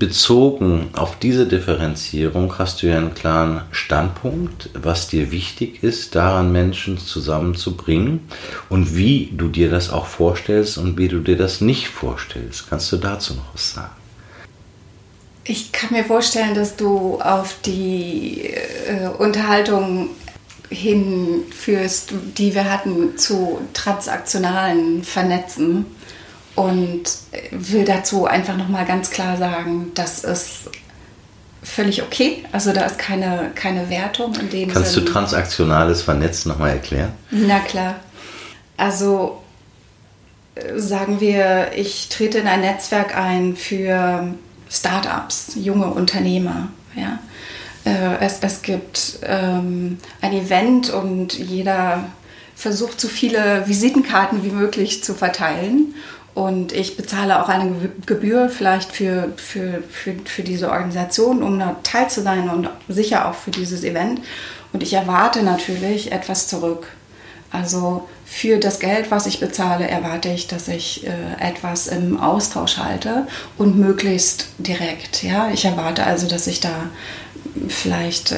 bezogen 0.00 0.88
auf 0.94 1.18
diese 1.18 1.46
Differenzierung 1.46 2.58
hast 2.58 2.82
du 2.82 2.88
ja 2.88 2.96
einen 2.96 3.14
klaren 3.14 3.62
Standpunkt, 3.70 4.70
was 4.72 5.08
dir 5.08 5.30
wichtig 5.30 5.84
ist, 5.84 6.14
daran 6.14 6.50
Menschen 6.50 6.98
zusammenzubringen 6.98 8.26
und 8.70 8.96
wie 8.96 9.30
du 9.32 9.48
dir 9.48 9.70
das 9.70 9.90
auch 9.90 10.06
vorstellst 10.06 10.78
und 10.78 10.96
wie 10.96 11.08
du 11.08 11.20
dir 11.20 11.36
das 11.36 11.60
nicht 11.60 11.86
vorstellst. 11.86 12.70
Kannst 12.70 12.90
du 12.90 12.96
dazu 12.96 13.34
noch 13.34 13.52
was 13.52 13.74
sagen? 13.74 13.92
Ich 15.44 15.70
kann 15.70 15.92
mir 15.92 16.04
vorstellen, 16.04 16.54
dass 16.54 16.76
du 16.76 17.20
auf 17.20 17.56
die 17.64 18.44
äh, 18.44 19.08
Unterhaltung 19.18 20.10
hinführst, 20.70 22.12
die 22.38 22.54
wir 22.54 22.72
hatten 22.72 23.18
zu 23.18 23.60
transaktionalen 23.74 25.04
Vernetzen. 25.04 25.84
Und 26.56 27.04
will 27.52 27.84
dazu 27.84 28.26
einfach 28.26 28.56
nochmal 28.56 28.84
ganz 28.84 29.10
klar 29.10 29.36
sagen, 29.36 29.92
dass 29.94 30.24
es 30.24 30.70
völlig 31.62 32.02
okay. 32.02 32.44
Also 32.52 32.72
da 32.72 32.84
ist 32.84 32.98
keine, 32.98 33.50
keine 33.54 33.88
Wertung 33.88 34.34
in 34.34 34.50
dem 34.50 34.72
Kannst 34.72 34.92
Sinn. 34.92 35.04
du 35.04 35.12
transaktionales 35.12 36.02
Vernetzen 36.02 36.50
nochmal 36.50 36.70
erklären? 36.70 37.12
Na 37.30 37.60
klar. 37.60 37.96
Also 38.76 39.42
sagen 40.76 41.20
wir, 41.20 41.72
ich 41.76 42.08
trete 42.08 42.38
in 42.38 42.46
ein 42.46 42.60
Netzwerk 42.60 43.16
ein 43.16 43.56
für 43.56 44.34
Startups, 44.68 45.52
junge 45.56 45.86
Unternehmer. 45.86 46.68
Ja. 46.94 47.18
Äh, 47.84 48.24
es, 48.24 48.38
es 48.40 48.62
gibt 48.62 49.18
ähm, 49.22 49.98
ein 50.20 50.32
Event 50.32 50.90
und 50.90 51.34
jeder 51.34 52.04
versucht 52.54 53.00
so 53.00 53.08
viele 53.08 53.66
Visitenkarten 53.66 54.44
wie 54.44 54.50
möglich 54.50 55.02
zu 55.02 55.14
verteilen. 55.14 55.94
Und 56.34 56.72
ich 56.72 56.96
bezahle 56.96 57.42
auch 57.42 57.48
eine 57.48 57.90
Gebühr 58.06 58.48
vielleicht 58.48 58.92
für, 58.92 59.32
für, 59.36 59.82
für, 59.90 60.14
für 60.24 60.42
diese 60.42 60.70
Organisation, 60.70 61.42
um 61.42 61.58
da 61.58 61.76
teil 61.82 62.08
zu 62.08 62.22
sein 62.22 62.48
und 62.48 62.70
sicher 62.88 63.28
auch 63.28 63.34
für 63.34 63.50
dieses 63.50 63.82
Event. 63.82 64.20
Und 64.72 64.82
ich 64.82 64.92
erwarte 64.92 65.42
natürlich 65.42 66.12
etwas 66.12 66.46
zurück. 66.46 66.86
Also 67.50 68.08
für 68.24 68.58
das 68.58 68.78
Geld, 68.78 69.10
was 69.10 69.26
ich 69.26 69.40
bezahle, 69.40 69.88
erwarte 69.88 70.28
ich, 70.28 70.46
dass 70.46 70.68
ich 70.68 71.04
äh, 71.04 71.10
etwas 71.40 71.88
im 71.88 72.20
Austausch 72.20 72.76
halte 72.76 73.26
und 73.58 73.76
möglichst 73.76 74.46
direkt. 74.58 75.24
Ja? 75.24 75.50
Ich 75.52 75.64
erwarte 75.64 76.04
also, 76.06 76.28
dass 76.28 76.46
ich 76.46 76.60
da 76.60 76.90
vielleicht 77.68 78.30
äh, 78.30 78.36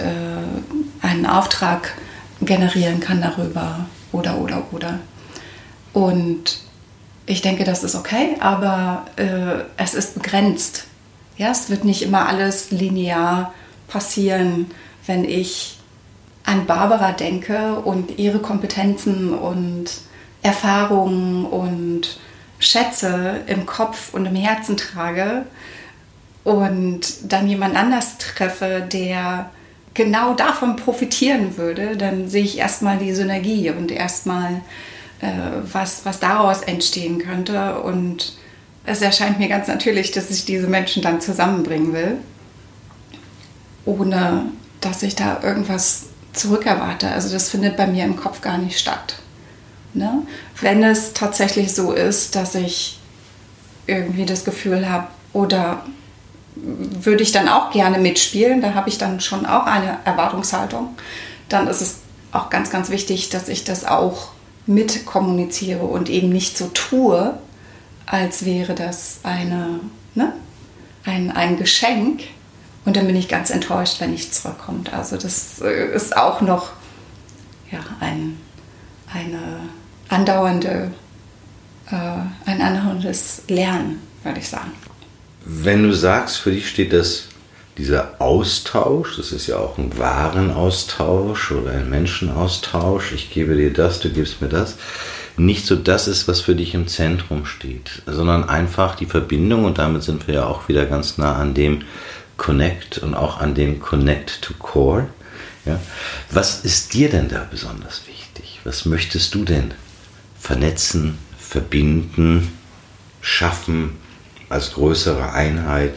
einen 1.03 1.27
Auftrag 1.27 1.95
generieren 2.41 3.01
kann 3.01 3.21
darüber 3.21 3.87
oder 4.13 4.39
oder 4.39 4.63
oder. 4.73 4.99
Und 5.93 6.61
ich 7.27 7.43
denke, 7.43 7.65
das 7.65 7.85
ist 7.85 7.95
okay, 7.95 8.37
aber 8.41 9.07
äh, 9.17 9.65
es 9.77 9.95
ist 9.95 10.15
begrenzt. 10.15 10.85
Ja, 11.37 11.51
es 11.51 11.71
wird 11.71 11.85
nicht 11.85 12.03
immer 12.03 12.29
alles 12.29 12.71
linear 12.71 13.55
passieren, 13.89 14.71
wenn 15.07 15.25
ich 15.25 15.79
an 16.45 16.67
Barbara 16.67 17.13
denke 17.13 17.77
und 17.77 18.19
ihre 18.19 18.41
Kompetenzen 18.41 19.33
und 19.33 19.87
Erfahrungen 20.43 21.45
und 21.45 22.19
Schätze 22.59 23.41
im 23.47 23.67
Kopf 23.67 24.13
und 24.13 24.27
im 24.27 24.35
Herzen 24.35 24.77
trage 24.77 25.47
und 26.45 27.33
dann 27.33 27.49
jemand 27.49 27.77
anders 27.77 28.19
treffe, 28.19 28.87
der 28.93 29.51
genau 29.95 30.35
davon 30.35 30.77
profitieren 30.77 31.57
würde, 31.57 31.97
dann 31.97 32.29
sehe 32.29 32.45
ich 32.45 32.59
erstmal 32.59 32.99
die 32.99 33.13
Synergie 33.13 33.71
und 33.71 33.91
erstmal, 33.91 34.63
was, 35.73 36.05
was 36.05 36.21
daraus 36.21 36.63
entstehen 36.63 37.19
könnte. 37.19 37.81
Und 37.81 38.35
es 38.85 39.03
erscheint 39.03 39.39
mir 39.39 39.49
ganz 39.49 39.69
natürlich, 39.69 40.11
dass 40.11 40.31
ich 40.31 40.45
diese 40.45 40.67
Menschen 40.67 41.03
dann 41.03 41.21
zusammenbringen 41.21 41.93
will, 41.93 42.19
ohne 43.85 44.47
dass 44.81 45.03
ich 45.03 45.15
da 45.15 45.41
irgendwas 45.43 46.07
zurückerwarte. 46.33 47.09
Also 47.09 47.33
das 47.33 47.51
findet 47.51 47.77
bei 47.77 47.87
mir 47.87 48.05
im 48.05 48.17
Kopf 48.17 48.41
gar 48.41 48.59
nicht 48.59 48.79
statt. 48.79 49.17
Ne? 49.95 50.23
Wenn 50.61 50.83
es 50.83 51.13
tatsächlich 51.13 51.75
so 51.75 51.93
ist, 51.93 52.35
dass 52.35 52.55
ich 52.55 52.99
irgendwie 53.87 54.27
das 54.27 54.45
Gefühl 54.45 54.89
habe, 54.89 55.09
oder 55.33 55.85
würde 56.55 57.23
ich 57.23 57.33
dann 57.33 57.49
auch 57.49 57.71
gerne 57.71 57.99
mitspielen, 57.99 58.61
da 58.61 58.75
habe 58.75 58.89
ich 58.89 58.99
dann 58.99 59.21
schon 59.21 59.47
auch 59.47 59.67
eine 59.67 59.99
Erwartungshaltung, 60.05 60.97
dann 61.49 61.67
ist 61.69 61.81
es 61.81 61.97
auch 62.33 62.51
ganz, 62.51 62.71
ganz 62.71 62.91
wichtig, 62.91 63.29
dass 63.31 63.49
ich 63.49 63.65
das 63.65 63.85
auch 63.85 64.29
mit 64.67 65.05
kommuniziere 65.07 65.85
und 65.85 66.09
eben 66.09 66.29
nicht 66.29 66.57
so 66.57 66.69
tue, 66.69 67.39
als 68.07 68.45
wäre 68.45 68.75
das 68.75 69.21
eine, 69.23 69.81
ne, 70.15 70.33
ein, 71.05 71.31
ein 71.31 71.57
Geschenk. 71.57 72.23
Und 72.85 72.97
dann 72.97 73.07
bin 73.07 73.17
ich 73.17 73.29
ganz 73.29 73.51
enttäuscht, 73.51 74.01
wenn 74.01 74.11
nichts 74.11 74.43
zurückkommt. 74.43 74.93
Also 74.93 75.17
das 75.17 75.61
äh, 75.61 75.95
ist 75.95 76.17
auch 76.17 76.41
noch 76.41 76.73
ja, 77.71 77.81
ein, 78.01 78.39
eine 79.13 79.61
andauernde, 80.09 80.93
äh, 81.91 81.95
ein 81.95 82.61
andauerndes 82.61 83.43
Lernen, 83.49 84.01
würde 84.25 84.41
ich 84.41 84.49
sagen. 84.49 84.73
Wenn 85.45 85.83
du 85.83 85.93
sagst, 85.93 86.39
für 86.39 86.53
dich 86.53 86.69
steht 86.69 86.93
das, 86.93 87.29
dieser 87.79 88.21
Austausch, 88.21 89.17
das 89.17 89.33
ist 89.33 89.47
ja 89.47 89.57
auch 89.57 89.79
ein 89.79 89.99
Warenaustausch 89.99 91.53
oder 91.53 91.73
ein 91.73 91.89
Menschenaustausch, 91.89 93.13
ich 93.13 93.33
gebe 93.33 93.57
dir 93.57 93.73
das, 93.73 94.01
du 94.01 94.11
gibst 94.11 94.43
mir 94.43 94.49
das, 94.49 94.77
nicht 95.37 95.67
so 95.67 95.77
das 95.77 96.09
ist, 96.09 96.29
was 96.29 96.43
für 96.43 96.55
dich 96.55 96.75
im 96.75 96.87
Zentrum 96.89 97.47
steht, 97.47 98.03
sondern 98.07 98.49
einfach 98.49 98.95
die 98.95 99.07
Verbindung 99.07 99.65
und 99.65 99.79
damit 99.79 100.03
sind 100.03 100.27
wir 100.27 100.35
ja 100.35 100.47
auch 100.47 100.69
wieder 100.69 100.85
ganz 100.85 101.17
nah 101.17 101.37
an 101.37 101.55
dem 101.55 101.83
Connect 102.37 102.99
und 102.99 103.15
auch 103.15 103.41
an 103.41 103.55
dem 103.55 103.81
Connect 103.81 104.43
to 104.43 104.53
Core. 104.59 105.07
Ja? 105.65 105.81
Was 106.31 106.65
ist 106.65 106.93
dir 106.93 107.09
denn 107.09 107.29
da 107.29 107.47
besonders 107.51 108.03
wichtig? 108.07 108.61
Was 108.65 108.85
möchtest 108.85 109.35
du 109.35 109.45
denn 109.45 109.73
vernetzen, 110.39 111.17
verbinden, 111.39 112.53
schaffen? 113.23 113.97
als 114.53 114.75
größere 114.75 115.33
Einheit 115.33 115.95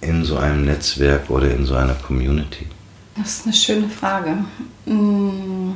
in 0.00 0.24
so 0.24 0.36
einem 0.36 0.64
Netzwerk 0.64 1.30
oder 1.30 1.50
in 1.50 1.64
so 1.64 1.74
einer 1.74 1.94
Community? 1.94 2.66
Das 3.16 3.38
ist 3.38 3.46
eine 3.46 3.54
schöne 3.54 3.88
Frage. 3.88 4.44
Mm, 4.84 5.72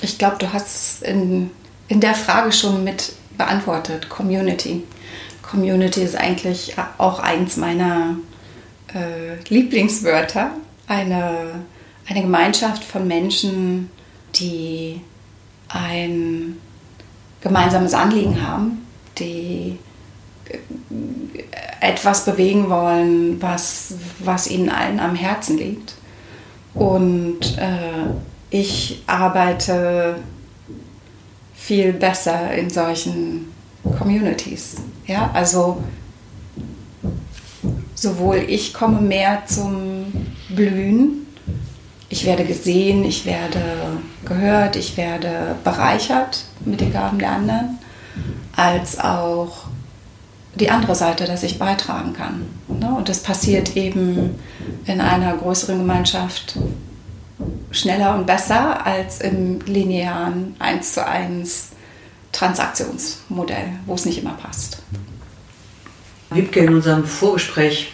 ich 0.00 0.18
glaube, 0.18 0.36
du 0.38 0.52
hast 0.52 0.66
es 0.66 1.02
in, 1.02 1.50
in 1.88 2.00
der 2.00 2.14
Frage 2.14 2.52
schon 2.52 2.84
mit 2.84 3.12
beantwortet. 3.36 4.08
Community. 4.08 4.82
Community 5.42 6.02
ist 6.02 6.16
eigentlich 6.16 6.74
auch 6.98 7.18
eins 7.18 7.56
meiner 7.56 8.16
äh, 8.94 9.36
Lieblingswörter. 9.48 10.52
Eine, 10.86 11.64
eine 12.08 12.22
Gemeinschaft 12.22 12.84
von 12.84 13.06
Menschen, 13.06 13.90
die 14.34 15.00
ein 15.68 16.56
gemeinsames 17.40 17.94
Anliegen 17.94 18.46
haben, 18.46 18.86
die 19.18 19.78
etwas 21.80 22.24
bewegen 22.24 22.70
wollen, 22.70 23.40
was, 23.42 23.94
was 24.20 24.46
ihnen 24.48 24.70
allen 24.70 25.00
am 25.00 25.14
Herzen 25.14 25.58
liegt. 25.58 25.94
Und 26.74 27.58
äh, 27.58 28.10
ich 28.50 29.02
arbeite 29.06 30.16
viel 31.54 31.92
besser 31.92 32.52
in 32.54 32.70
solchen 32.70 33.52
Communities. 33.98 34.76
Ja, 35.06 35.30
also 35.32 35.82
sowohl 37.94 38.44
ich 38.48 38.74
komme 38.74 39.00
mehr 39.00 39.42
zum 39.46 40.12
Blühen, 40.50 41.26
ich 42.08 42.26
werde 42.26 42.44
gesehen, 42.44 43.04
ich 43.04 43.24
werde 43.24 43.62
gehört, 44.24 44.76
ich 44.76 44.96
werde 44.96 45.56
bereichert 45.64 46.44
mit 46.64 46.80
den 46.80 46.92
Gaben 46.92 47.18
der 47.18 47.30
anderen, 47.30 47.78
als 48.54 48.98
auch 48.98 49.68
die 50.54 50.70
andere 50.70 50.94
Seite, 50.94 51.24
dass 51.24 51.42
ich 51.42 51.58
beitragen 51.58 52.12
kann. 52.12 52.46
Ne? 52.68 52.94
Und 52.94 53.08
das 53.08 53.22
passiert 53.22 53.76
eben 53.76 54.38
in 54.86 55.00
einer 55.00 55.36
größeren 55.36 55.78
Gemeinschaft 55.78 56.56
schneller 57.70 58.14
und 58.14 58.26
besser 58.26 58.84
als 58.86 59.20
im 59.20 59.60
linearen 59.60 60.54
1 60.58 60.92
zu 60.92 61.06
1 61.06 61.70
Transaktionsmodell, 62.32 63.70
wo 63.86 63.94
es 63.94 64.04
nicht 64.04 64.18
immer 64.18 64.34
passt. 64.34 64.82
Wiebke, 66.30 66.60
in 66.60 66.74
unserem 66.74 67.04
Vorgespräch, 67.04 67.92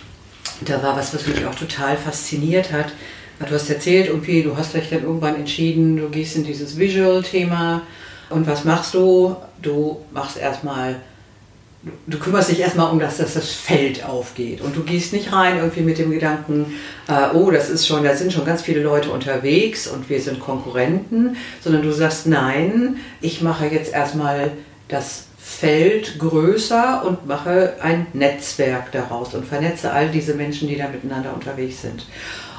da 0.61 0.83
war 0.83 0.97
was, 0.97 1.15
was 1.15 1.27
mich 1.27 1.45
auch 1.45 1.55
total 1.55 1.97
fasziniert 1.97 2.73
hat. 2.73 2.93
Du 3.41 3.55
hast 3.55 3.71
erzählt, 3.71 4.13
okay, 4.13 4.43
du 4.43 4.57
hast 4.57 4.75
dich 4.75 4.91
dann 4.91 5.03
irgendwann 5.05 5.37
entschieden, 5.37 5.97
du 5.97 6.09
gehst 6.09 6.37
in 6.37 6.45
dieses 6.45 6.77
Visual-Thema. 6.77 7.83
Und 8.31 8.47
was 8.47 8.65
machst 8.65 8.95
du? 8.95 9.37
Du 9.63 10.05
machst 10.13 10.37
erstmal 10.37 10.97
du 12.07 12.19
kümmerst 12.19 12.51
dich 12.51 12.61
erstmal 12.61 12.91
um 12.91 12.99
das, 12.99 13.19
dass 13.19 13.35
das 13.35 13.51
Feld 13.51 14.05
aufgeht. 14.05 14.61
Und 14.61 14.77
du 14.77 14.83
gehst 14.83 15.13
nicht 15.13 15.33
rein 15.33 15.59
irgendwie 15.59 15.83
mit 15.83 15.99
dem 15.99 16.11
Gedanken, 16.11 16.75
äh, 17.07 17.35
oh, 17.35 17.51
das 17.51 17.71
ist 17.71 17.87
schon, 17.87 18.05
da 18.05 18.15
sind 18.15 18.33
schon 18.33 18.45
ganz 18.45 18.63
viele 18.63 18.83
Leute 18.83 19.11
unterwegs 19.11 19.87
und 19.87 20.09
wir 20.11 20.21
sind 20.21 20.41
Konkurrenten, 20.41 21.37
sondern 21.61 21.83
du 21.83 21.93
sagst, 21.93 22.27
nein, 22.27 22.97
ich 23.21 23.43
mache 23.43 23.67
jetzt 23.67 23.93
erstmal 23.93 24.51
das 24.89 25.25
Feld 25.39 26.19
größer 26.19 27.05
und 27.07 27.27
mache 27.27 27.77
ein 27.81 28.07
Netzwerk 28.13 28.93
daraus 28.93 29.35
und 29.35 29.47
vernetze 29.47 29.93
all 29.93 30.09
diese 30.09 30.35
Menschen, 30.35 30.69
die 30.69 30.77
da 30.77 30.89
miteinander 30.89 31.33
unterwegs 31.33 31.83
sind. 31.83 32.07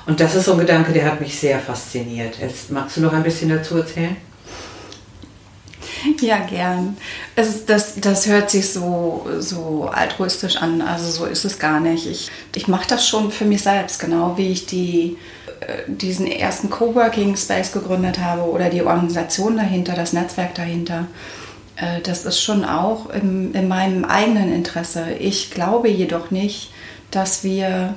Und 0.07 0.19
das 0.19 0.33
ist 0.33 0.45
so 0.45 0.53
ein 0.53 0.59
Gedanke, 0.59 0.91
der 0.91 1.05
hat 1.05 1.21
mich 1.21 1.39
sehr 1.39 1.59
fasziniert. 1.59 2.39
Jetzt 2.41 2.71
magst 2.71 2.97
du 2.97 3.01
noch 3.01 3.13
ein 3.13 3.21
bisschen 3.21 3.49
dazu 3.49 3.77
erzählen? 3.77 4.15
Ja, 6.21 6.39
gern. 6.39 6.97
Es, 7.35 7.65
das, 7.65 7.99
das 7.99 8.27
hört 8.27 8.49
sich 8.49 8.69
so, 8.71 9.27
so 9.39 9.89
altruistisch 9.91 10.57
an, 10.57 10.81
also 10.81 11.09
so 11.09 11.25
ist 11.25 11.45
es 11.45 11.59
gar 11.59 11.79
nicht. 11.79 12.07
Ich, 12.07 12.29
ich 12.55 12.67
mache 12.67 12.87
das 12.87 13.07
schon 13.07 13.31
für 13.31 13.45
mich 13.45 13.63
selbst, 13.63 13.99
genau 13.99 14.37
wie 14.37 14.49
ich 14.49 14.65
die, 14.65 15.17
äh, 15.61 15.83
diesen 15.87 16.27
ersten 16.27 16.69
Coworking 16.69 17.35
Space 17.35 17.71
gegründet 17.71 18.19
habe 18.19 18.43
oder 18.43 18.69
die 18.69 18.83
Organisation 18.83 19.57
dahinter, 19.57 19.93
das 19.93 20.13
Netzwerk 20.13 20.55
dahinter. 20.55 21.07
Äh, 21.75 22.01
das 22.01 22.25
ist 22.25 22.41
schon 22.41 22.65
auch 22.65 23.09
im, 23.09 23.53
in 23.53 23.67
meinem 23.67 24.05
eigenen 24.05 24.53
Interesse. 24.53 25.11
Ich 25.19 25.51
glaube 25.51 25.89
jedoch 25.89 26.31
nicht, 26.31 26.71
dass 27.11 27.43
wir 27.43 27.95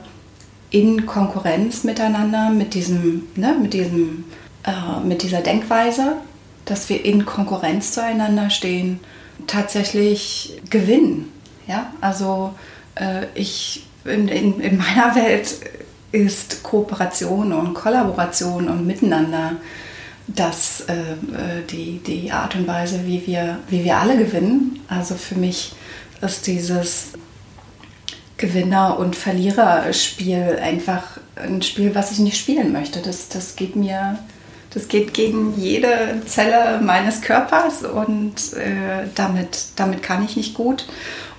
in 0.70 1.04
Konkurrenz 1.04 1.84
miteinander 1.84 2.50
mit 2.50 2.74
diesem, 2.74 3.24
ne, 3.36 3.54
mit 3.60 3.74
diesem, 3.74 4.24
äh, 4.64 5.06
mit 5.06 5.22
dieser 5.22 5.42
Denkweise, 5.42 6.16
dass 6.64 6.88
wir 6.88 7.04
in 7.04 7.24
Konkurrenz 7.26 7.92
zueinander 7.92 8.50
stehen, 8.50 9.00
tatsächlich 9.46 10.60
gewinnen. 10.70 11.32
Ja, 11.66 11.92
also 12.00 12.54
äh, 12.94 13.26
ich 13.34 13.84
in, 14.04 14.28
in, 14.28 14.60
in 14.60 14.76
meiner 14.78 15.14
Welt 15.14 15.54
ist 16.10 16.62
Kooperation 16.62 17.52
und 17.52 17.74
Kollaboration 17.74 18.68
und 18.68 18.86
Miteinander 18.86 19.52
das 20.26 20.82
äh, 20.82 20.92
äh, 20.92 21.62
die, 21.70 21.98
die 21.98 22.30
Art 22.30 22.54
und 22.54 22.66
Weise, 22.66 23.06
wie 23.06 23.26
wir, 23.26 23.58
wie 23.68 23.84
wir 23.84 23.98
alle 23.98 24.16
gewinnen. 24.16 24.80
Also 24.88 25.14
für 25.14 25.34
mich 25.34 25.72
ist 26.20 26.46
dieses 26.46 27.08
Gewinner- 28.36 28.98
und 28.98 29.16
Verliererspiel 29.16 30.58
einfach 30.62 31.18
ein 31.36 31.62
Spiel, 31.62 31.94
was 31.94 32.12
ich 32.12 32.18
nicht 32.18 32.38
spielen 32.38 32.72
möchte. 32.72 33.00
Das, 33.00 33.28
das 33.28 33.56
geht 33.56 33.76
mir, 33.76 34.18
das 34.74 34.88
geht 34.88 35.12
gegen 35.12 35.60
jede 35.60 36.22
Zelle 36.26 36.80
meines 36.80 37.20
Körpers 37.20 37.82
und 37.82 38.54
äh, 38.54 39.08
damit, 39.14 39.66
damit 39.76 40.02
kann 40.02 40.24
ich 40.24 40.36
nicht 40.36 40.54
gut. 40.54 40.86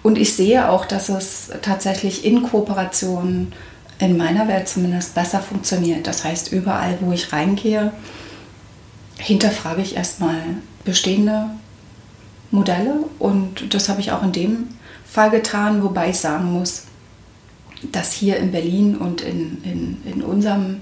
Und 0.03 0.17
ich 0.17 0.35
sehe 0.35 0.69
auch, 0.69 0.85
dass 0.85 1.09
es 1.09 1.49
tatsächlich 1.61 2.25
in 2.25 2.43
Kooperation 2.43 3.53
in 3.99 4.17
meiner 4.17 4.47
Welt 4.47 4.67
zumindest 4.67 5.15
besser 5.15 5.39
funktioniert. 5.39 6.05
Das 6.07 6.23
heißt, 6.23 6.51
überall, 6.51 6.97
wo 6.99 7.11
ich 7.11 7.31
reingehe, 7.31 7.91
hinterfrage 9.17 9.81
ich 9.81 9.95
erstmal 9.95 10.41
bestehende 10.83 11.49
Modelle 12.51 13.05
und 13.19 13.73
das 13.73 13.89
habe 13.89 14.01
ich 14.01 14.11
auch 14.11 14.21
in 14.23 14.31
dem 14.31 14.67
Fall 15.05 15.31
getan, 15.31 15.83
wobei 15.83 16.09
ich 16.09 16.17
sagen 16.17 16.51
muss, 16.51 16.83
dass 17.91 18.13
hier 18.13 18.37
in 18.37 18.51
Berlin 18.51 18.97
und 18.97 19.21
in, 19.21 19.63
in, 19.63 20.01
in 20.05 20.21
unserem 20.21 20.81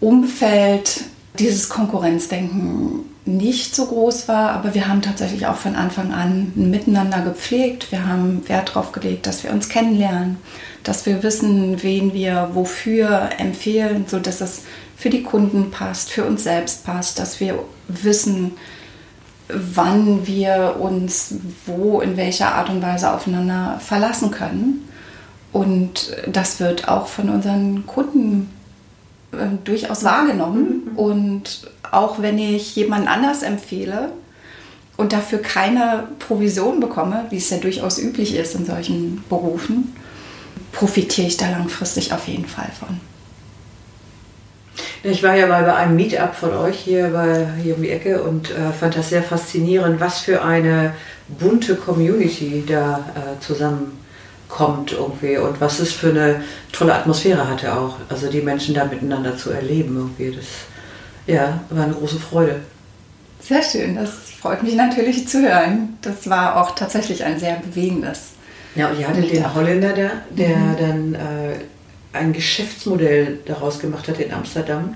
Umfeld 0.00 1.02
dieses 1.38 1.68
Konkurrenzdenken 1.68 3.04
nicht 3.24 3.74
so 3.74 3.86
groß 3.86 4.28
war, 4.28 4.50
aber 4.50 4.74
wir 4.74 4.88
haben 4.88 5.02
tatsächlich 5.02 5.46
auch 5.46 5.56
von 5.56 5.76
Anfang 5.76 6.12
an 6.12 6.52
ein 6.56 6.70
Miteinander 6.70 7.20
gepflegt. 7.20 7.92
Wir 7.92 8.06
haben 8.06 8.48
Wert 8.48 8.70
darauf 8.70 8.92
gelegt, 8.92 9.26
dass 9.26 9.44
wir 9.44 9.52
uns 9.52 9.68
kennenlernen, 9.68 10.38
dass 10.82 11.06
wir 11.06 11.22
wissen, 11.22 11.82
wen 11.82 12.12
wir 12.12 12.50
wofür 12.54 13.30
empfehlen, 13.38 14.06
sodass 14.08 14.40
es 14.40 14.62
für 14.96 15.10
die 15.10 15.22
Kunden 15.22 15.70
passt, 15.70 16.10
für 16.10 16.24
uns 16.24 16.44
selbst 16.44 16.84
passt, 16.84 17.18
dass 17.18 17.40
wir 17.40 17.58
wissen, 17.88 18.52
wann 19.48 20.26
wir 20.26 20.76
uns 20.80 21.34
wo, 21.66 22.00
in 22.00 22.16
welcher 22.16 22.54
Art 22.54 22.70
und 22.70 22.82
Weise 22.82 23.12
aufeinander 23.12 23.80
verlassen 23.80 24.30
können. 24.30 24.88
Und 25.52 26.16
das 26.26 26.60
wird 26.60 26.88
auch 26.88 27.06
von 27.06 27.28
unseren 27.28 27.86
Kunden 27.86 28.50
äh, 29.32 29.56
durchaus 29.64 30.04
wahrgenommen. 30.04 30.90
Mhm. 30.92 30.96
Und 30.98 31.70
auch 31.90 32.20
wenn 32.20 32.38
ich 32.38 32.76
jemand 32.76 33.08
anders 33.08 33.42
empfehle 33.42 34.12
und 34.96 35.12
dafür 35.12 35.40
keine 35.40 36.08
Provision 36.18 36.80
bekomme, 36.80 37.26
wie 37.30 37.36
es 37.36 37.50
ja 37.50 37.58
durchaus 37.58 37.98
üblich 37.98 38.36
ist 38.36 38.54
in 38.54 38.66
solchen 38.66 39.24
Berufen, 39.28 39.94
profitiere 40.72 41.26
ich 41.26 41.36
da 41.36 41.50
langfristig 41.50 42.12
auf 42.12 42.28
jeden 42.28 42.46
Fall 42.46 42.70
von. 42.78 43.00
Ich 45.02 45.22
war 45.22 45.34
ja 45.34 45.46
mal 45.46 45.64
bei 45.64 45.74
einem 45.74 45.96
Meetup 45.96 46.34
von 46.34 46.54
euch 46.54 46.78
hier, 46.78 47.08
bei, 47.08 47.46
hier 47.62 47.76
um 47.76 47.82
die 47.82 47.90
Ecke 47.90 48.22
und 48.22 48.50
äh, 48.50 48.70
fand 48.78 48.96
das 48.96 49.08
sehr 49.08 49.22
faszinierend, 49.22 49.98
was 50.00 50.20
für 50.20 50.42
eine 50.42 50.94
bunte 51.38 51.76
Community 51.76 52.64
da 52.66 53.04
äh, 53.14 53.40
zusammenkommt 54.50 54.92
irgendwie 54.92 55.38
und 55.38 55.60
was 55.60 55.78
es 55.78 55.92
für 55.92 56.10
eine 56.10 56.42
tolle 56.72 56.94
Atmosphäre 56.94 57.48
hatte 57.48 57.74
auch. 57.74 57.96
Also 58.08 58.28
die 58.28 58.40
Menschen 58.40 58.74
da 58.74 58.84
miteinander 58.84 59.36
zu 59.36 59.50
erleben 59.50 59.96
irgendwie, 59.96 60.36
das 60.36 60.46
ja, 61.26 61.60
war 61.70 61.84
eine 61.84 61.94
große 61.94 62.18
Freude. 62.18 62.60
Sehr 63.40 63.62
schön, 63.62 63.96
das 63.96 64.10
freut 64.40 64.62
mich 64.62 64.74
natürlich 64.74 65.26
zu 65.28 65.42
hören. 65.42 65.96
Das 66.02 66.28
war 66.28 66.60
auch 66.60 66.74
tatsächlich 66.74 67.24
ein 67.24 67.38
sehr 67.38 67.56
bewegendes. 67.56 68.32
Ja, 68.74 68.88
und 68.90 68.98
ihr 69.00 69.08
hattet 69.08 69.32
den 69.32 69.54
Holländer 69.54 69.92
da, 69.92 70.10
der 70.30 70.56
mhm. 70.56 70.76
dann 70.78 71.14
äh, 71.14 71.54
ein 72.12 72.32
Geschäftsmodell 72.32 73.38
daraus 73.46 73.80
gemacht 73.80 74.08
hat 74.08 74.20
in 74.20 74.32
Amsterdam, 74.32 74.94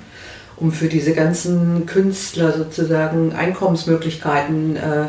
um 0.56 0.72
für 0.72 0.88
diese 0.88 1.12
ganzen 1.12 1.86
Künstler 1.86 2.52
sozusagen 2.52 3.32
Einkommensmöglichkeiten 3.32 4.76
äh, 4.76 5.06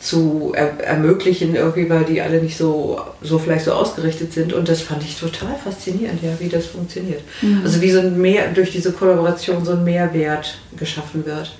zu 0.00 0.52
er 0.54 0.78
ermöglichen, 0.80 1.54
irgendwie, 1.54 1.88
weil 1.90 2.04
die 2.04 2.20
alle 2.20 2.40
nicht 2.40 2.56
so, 2.56 3.00
so 3.20 3.38
vielleicht 3.38 3.64
so 3.64 3.72
ausgerichtet 3.72 4.32
sind. 4.32 4.52
Und 4.52 4.68
das 4.68 4.80
fand 4.80 5.02
ich 5.02 5.18
total 5.18 5.54
faszinierend, 5.62 6.22
ja, 6.22 6.30
wie 6.38 6.48
das 6.48 6.66
funktioniert. 6.66 7.22
Mhm. 7.42 7.62
Also 7.64 7.80
wie 7.80 7.90
so 7.90 8.00
ein 8.00 8.20
Mehr, 8.20 8.48
durch 8.52 8.70
diese 8.70 8.92
Kollaboration 8.92 9.64
so 9.64 9.72
ein 9.72 9.84
Mehrwert 9.84 10.58
geschaffen 10.76 11.26
wird. 11.26 11.56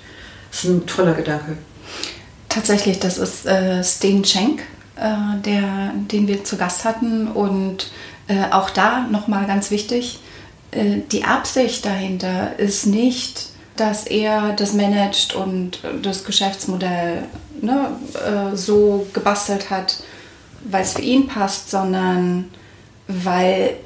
Das 0.51 0.63
ist 0.63 0.69
ein 0.69 0.85
toller 0.85 1.13
Gedanke. 1.13 1.57
Tatsächlich, 2.47 2.99
das 2.99 3.17
ist 3.17 3.45
äh, 3.45 3.83
Sten 3.83 4.23
Schenk, 4.23 4.61
äh, 4.95 5.41
der, 5.45 5.93
den 6.11 6.27
wir 6.27 6.43
zu 6.43 6.57
Gast 6.57 6.85
hatten. 6.85 7.27
Und 7.27 7.91
äh, 8.27 8.51
auch 8.51 8.69
da 8.69 9.07
nochmal 9.11 9.47
ganz 9.47 9.69
wichtig, 9.69 10.19
äh, 10.71 10.97
die 11.11 11.25
Absicht 11.25 11.85
dahinter 11.85 12.57
ist 12.57 12.85
nicht, 12.85 13.47
dass 13.79 14.05
er 14.05 14.53
das 14.53 14.73
managt 14.73 15.33
und 15.33 15.79
das 16.01 16.25
Geschäftsmodell 16.25 17.23
ne, 17.61 17.91
äh, 18.13 18.55
so 18.55 19.07
gebastelt 19.13 19.69
hat, 19.69 20.03
weil 20.63 20.81
es 20.81 20.93
für 20.93 21.01
ihn 21.01 21.27
passt, 21.27 21.71
sondern 21.71 22.49
weil 23.07 23.77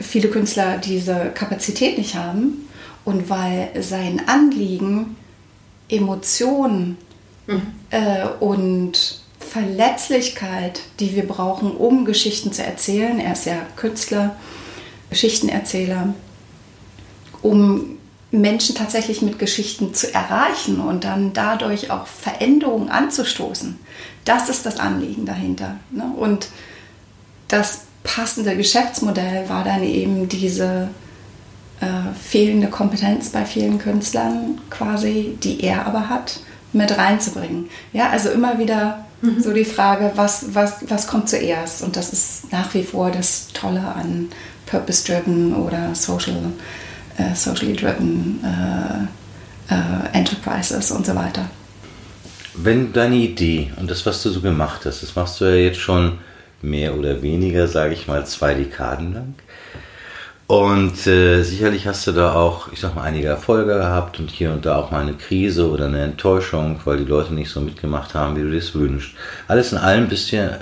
viele 0.00 0.28
Künstler 0.28 0.78
diese 0.78 1.30
Kapazität 1.34 1.98
nicht 1.98 2.14
haben 2.14 2.68
und 3.04 3.28
weil 3.28 3.70
sein 3.80 4.22
Anliegen 4.26 5.16
Emotionen 5.88 6.96
mhm. 7.46 7.62
äh, 7.90 8.26
und 8.40 9.20
Verletzlichkeit, 9.38 10.80
die 11.00 11.14
wir 11.14 11.26
brauchen, 11.26 11.72
um 11.72 12.04
Geschichten 12.04 12.52
zu 12.52 12.62
erzählen. 12.62 13.20
Er 13.20 13.32
ist 13.32 13.46
ja 13.46 13.56
Künstler, 13.76 14.36
Geschichtenerzähler, 15.10 16.14
um 17.42 17.97
Menschen 18.30 18.74
tatsächlich 18.74 19.22
mit 19.22 19.38
Geschichten 19.38 19.94
zu 19.94 20.12
erreichen 20.12 20.80
und 20.80 21.04
dann 21.04 21.32
dadurch 21.32 21.90
auch 21.90 22.06
Veränderungen 22.06 22.90
anzustoßen. 22.90 23.78
Das 24.24 24.48
ist 24.48 24.66
das 24.66 24.78
Anliegen 24.78 25.24
dahinter. 25.24 25.76
Ne? 25.90 26.04
Und 26.16 26.48
das 27.48 27.82
passende 28.04 28.56
Geschäftsmodell 28.56 29.48
war 29.48 29.64
dann 29.64 29.82
eben 29.82 30.28
diese 30.28 30.88
äh, 31.80 31.86
fehlende 32.22 32.68
Kompetenz 32.68 33.30
bei 33.30 33.46
vielen 33.46 33.78
Künstlern 33.78 34.60
quasi, 34.68 35.38
die 35.42 35.62
er 35.62 35.86
aber 35.86 36.10
hat, 36.10 36.40
mit 36.74 36.98
reinzubringen. 36.98 37.70
Ja, 37.94 38.10
also 38.10 38.28
immer 38.28 38.58
wieder 38.58 39.06
Mhm. 39.20 39.40
So 39.40 39.52
die 39.52 39.64
Frage, 39.64 40.12
was, 40.14 40.54
was, 40.54 40.88
was 40.88 41.06
kommt 41.06 41.28
zuerst? 41.28 41.82
Und 41.82 41.96
das 41.96 42.12
ist 42.12 42.52
nach 42.52 42.72
wie 42.74 42.84
vor 42.84 43.10
das 43.10 43.48
Tolle 43.52 43.80
an 43.80 44.28
Purpose-Driven 44.66 45.54
oder 45.56 45.94
Social, 45.94 46.52
äh, 47.18 47.34
Socially 47.34 47.74
Driven 47.74 48.40
äh, 48.44 49.74
äh, 49.74 50.16
Enterprises 50.16 50.90
und 50.90 51.04
so 51.04 51.14
weiter. 51.14 51.50
Wenn 52.54 52.92
deine 52.92 53.16
Idee 53.16 53.70
und 53.76 53.90
das, 53.90 54.04
was 54.06 54.22
du 54.22 54.30
so 54.30 54.40
gemacht 54.40 54.82
hast, 54.84 55.02
das 55.02 55.14
machst 55.14 55.40
du 55.40 55.44
ja 55.44 55.54
jetzt 55.54 55.78
schon 55.78 56.18
mehr 56.60 56.96
oder 56.96 57.22
weniger, 57.22 57.68
sage 57.68 57.94
ich 57.94 58.08
mal, 58.08 58.26
zwei 58.26 58.54
Dekaden 58.54 59.14
lang. 59.14 59.34
Und 60.48 61.06
äh, 61.06 61.42
sicherlich 61.42 61.86
hast 61.86 62.06
du 62.06 62.12
da 62.12 62.32
auch, 62.32 62.72
ich 62.72 62.80
sag 62.80 62.94
mal, 62.94 63.02
einige 63.02 63.28
Erfolge 63.28 63.74
gehabt 63.74 64.18
und 64.18 64.30
hier 64.30 64.50
und 64.50 64.64
da 64.64 64.76
auch 64.76 64.90
mal 64.90 65.02
eine 65.02 65.12
Krise 65.12 65.70
oder 65.70 65.86
eine 65.86 66.02
Enttäuschung, 66.02 66.80
weil 66.86 66.96
die 66.96 67.04
Leute 67.04 67.34
nicht 67.34 67.50
so 67.50 67.60
mitgemacht 67.60 68.14
haben, 68.14 68.34
wie 68.34 68.40
du 68.40 68.50
dir 68.50 68.58
das 68.58 68.74
wünschst. 68.74 69.14
Alles 69.46 69.72
in 69.72 69.78
allem 69.78 70.08
bist 70.08 70.32
du 70.32 70.58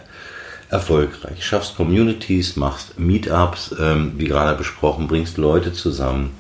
erfolgreich. 0.71 1.45
Schaffst 1.45 1.77
Communities, 1.77 2.57
machst 2.57 2.99
Meetups, 2.99 3.77
ähm, 3.81 4.15
wie 4.17 4.25
gerade 4.25 4.59
besprochen, 4.59 5.07
bringst 5.07 5.39
Leute 5.39 5.73
zusammen. 5.73 6.33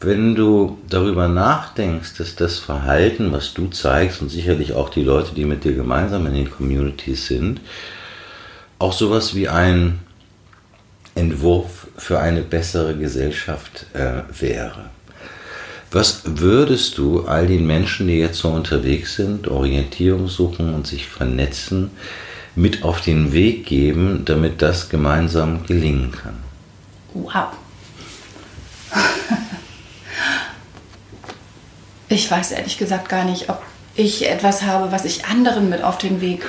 Wenn 0.00 0.36
du 0.36 0.78
darüber 0.88 1.26
nachdenkst, 1.26 2.16
dass 2.18 2.36
das 2.36 2.58
Verhalten, 2.58 3.32
was 3.32 3.52
du 3.52 3.66
zeigst 3.66 4.22
und 4.22 4.28
sicherlich 4.28 4.72
auch 4.72 4.90
die 4.90 5.02
Leute, 5.02 5.34
die 5.34 5.44
mit 5.44 5.64
dir 5.64 5.74
gemeinsam 5.74 6.26
in 6.26 6.34
den 6.34 6.50
Communities 6.50 7.26
sind, 7.26 7.60
auch 8.78 8.92
sowas 8.92 9.34
wie 9.34 9.48
ein 9.48 9.98
Entwurf 11.16 11.88
für 11.96 12.20
eine 12.20 12.42
bessere 12.42 12.96
Gesellschaft 12.96 13.86
äh, 13.92 14.22
wäre. 14.38 14.90
Was 15.90 16.22
würdest 16.24 16.96
du 16.98 17.22
all 17.22 17.48
den 17.48 17.66
Menschen, 17.66 18.06
die 18.06 18.18
jetzt 18.18 18.38
so 18.38 18.50
unterwegs 18.50 19.16
sind, 19.16 19.48
Orientierung 19.48 20.28
suchen 20.28 20.74
und 20.74 20.86
sich 20.86 21.08
vernetzen, 21.08 21.90
mit 22.54 22.84
auf 22.84 23.00
den 23.00 23.32
Weg 23.32 23.66
geben, 23.66 24.22
damit 24.24 24.62
das 24.62 24.90
gemeinsam 24.90 25.64
gelingen 25.66 26.12
kann? 26.12 26.36
Wow. 27.14 27.48
Ich 32.08 32.30
weiß 32.30 32.52
ehrlich 32.52 32.78
gesagt 32.78 33.08
gar 33.08 33.24
nicht, 33.24 33.50
ob 33.50 33.62
ich 33.94 34.28
etwas 34.28 34.62
habe, 34.62 34.92
was 34.92 35.04
ich 35.04 35.26
anderen 35.26 35.68
mit 35.68 35.82
auf 35.82 35.98
den 35.98 36.20
Weg 36.20 36.46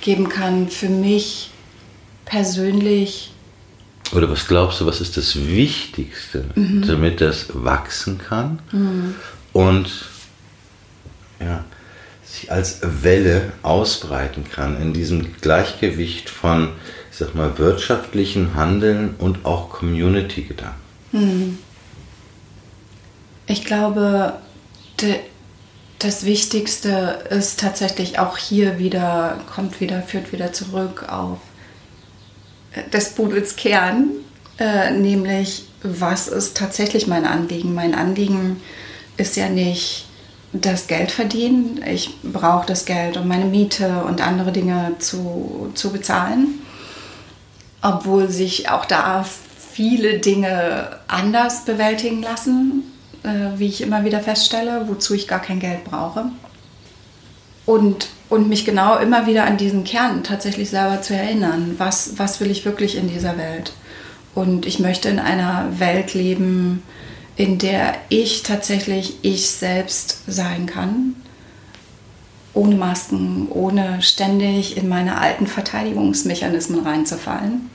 geben 0.00 0.28
kann. 0.28 0.68
Für 0.68 0.88
mich 0.88 1.50
persönlich 2.24 3.32
Oder 4.12 4.28
was 4.30 4.46
glaubst 4.46 4.80
du, 4.80 4.86
was 4.86 5.00
ist 5.00 5.16
das 5.16 5.36
Wichtigste, 5.36 6.44
mhm. 6.54 6.86
damit 6.86 7.20
das 7.20 7.46
wachsen 7.52 8.18
kann 8.18 8.58
mhm. 8.72 9.14
und 9.52 9.90
ja, 11.40 11.64
sich 12.24 12.50
als 12.50 12.80
Welle 12.82 13.52
ausbreiten 13.62 14.44
kann 14.50 14.80
in 14.80 14.92
diesem 14.92 15.34
Gleichgewicht 15.40 16.28
von, 16.28 16.70
ich 17.10 17.16
sag 17.16 17.34
mal, 17.34 17.58
wirtschaftlichen 17.58 18.54
Handeln 18.54 19.14
und 19.18 19.44
auch 19.46 19.70
Community-Gedanken? 19.70 20.76
Mhm. 21.12 21.58
Ich 23.46 23.64
glaube, 23.64 24.34
das 25.98 26.24
Wichtigste 26.24 27.24
ist 27.30 27.60
tatsächlich 27.60 28.18
auch 28.18 28.36
hier 28.38 28.78
wieder, 28.78 29.40
kommt 29.54 29.80
wieder, 29.80 30.02
führt 30.02 30.32
wieder 30.32 30.52
zurück 30.52 31.06
auf 31.08 31.38
des 32.92 33.10
Pudels 33.10 33.56
Kern, 33.56 34.10
äh, 34.58 34.90
nämlich 34.92 35.64
was 35.82 36.28
ist 36.28 36.56
tatsächlich 36.56 37.06
mein 37.06 37.24
Anliegen? 37.24 37.74
Mein 37.74 37.94
Anliegen 37.94 38.60
ist 39.16 39.36
ja 39.36 39.48
nicht 39.48 40.06
das 40.52 40.86
Geld 40.86 41.10
verdienen. 41.10 41.80
Ich 41.86 42.10
brauche 42.22 42.66
das 42.66 42.84
Geld, 42.84 43.16
um 43.16 43.28
meine 43.28 43.44
Miete 43.44 44.02
und 44.04 44.20
andere 44.20 44.50
Dinge 44.50 44.92
zu, 44.98 45.70
zu 45.74 45.92
bezahlen. 45.92 46.60
Obwohl 47.80 48.28
sich 48.28 48.70
auch 48.70 48.86
da 48.86 49.24
viele 49.72 50.18
Dinge 50.18 50.98
anders 51.06 51.64
bewältigen 51.64 52.22
lassen, 52.22 52.82
äh, 53.22 53.58
wie 53.58 53.66
ich 53.66 53.80
immer 53.80 54.04
wieder 54.04 54.20
feststelle, 54.20 54.84
wozu 54.88 55.14
ich 55.14 55.28
gar 55.28 55.40
kein 55.40 55.60
Geld 55.60 55.84
brauche. 55.84 56.26
Und 57.66 58.08
und 58.28 58.48
mich 58.48 58.64
genau 58.64 58.98
immer 58.98 59.26
wieder 59.26 59.44
an 59.44 59.56
diesen 59.56 59.84
Kern 59.84 60.22
tatsächlich 60.22 60.70
selber 60.70 61.00
zu 61.00 61.14
erinnern. 61.14 61.76
Was, 61.78 62.18
was 62.18 62.40
will 62.40 62.50
ich 62.50 62.64
wirklich 62.64 62.96
in 62.96 63.08
dieser 63.08 63.38
Welt? 63.38 63.72
Und 64.34 64.66
ich 64.66 64.78
möchte 64.78 65.08
in 65.08 65.18
einer 65.18 65.66
Welt 65.78 66.14
leben, 66.14 66.82
in 67.36 67.58
der 67.58 67.94
ich 68.08 68.42
tatsächlich 68.42 69.18
ich 69.22 69.50
selbst 69.50 70.24
sein 70.26 70.66
kann. 70.66 71.14
Ohne 72.52 72.74
Masken, 72.74 73.48
ohne 73.50 74.02
ständig 74.02 74.76
in 74.76 74.88
meine 74.88 75.18
alten 75.18 75.46
Verteidigungsmechanismen 75.46 76.84
reinzufallen. 76.84 77.70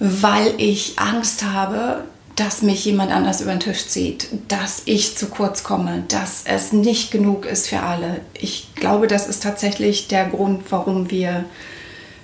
Weil 0.00 0.54
ich 0.58 0.98
Angst 0.98 1.44
habe, 1.44 2.04
dass 2.38 2.62
mich 2.62 2.84
jemand 2.84 3.10
anders 3.10 3.40
über 3.40 3.50
den 3.50 3.58
Tisch 3.58 3.88
zieht, 3.88 4.28
dass 4.46 4.82
ich 4.84 5.16
zu 5.16 5.26
kurz 5.26 5.64
komme, 5.64 6.04
dass 6.06 6.44
es 6.44 6.72
nicht 6.72 7.10
genug 7.10 7.44
ist 7.44 7.66
für 7.66 7.80
alle. 7.80 8.20
Ich 8.34 8.68
glaube, 8.76 9.08
das 9.08 9.26
ist 9.26 9.42
tatsächlich 9.42 10.06
der 10.06 10.26
Grund, 10.26 10.62
warum 10.70 11.10
wir 11.10 11.46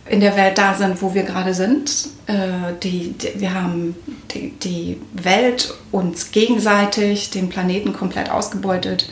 in 0.09 0.21
der 0.21 0.37
Welt 0.37 0.57
da 0.57 0.75
sind, 0.75 1.03
wo 1.03 1.15
wir 1.15 1.25
gerade 1.25 1.53
sind. 1.53 2.09
Äh, 2.27 2.75
die, 2.85 3.15
die, 3.15 3.41
wir 3.41 3.55
haben 3.55 3.97
die, 4.33 4.51
die 4.51 5.01
Welt 5.15 5.75
uns 5.91 6.31
gegenseitig, 6.31 7.31
den 7.31 7.49
Planeten 7.49 7.93
komplett 7.93 8.31
ausgebeutet 8.31 9.09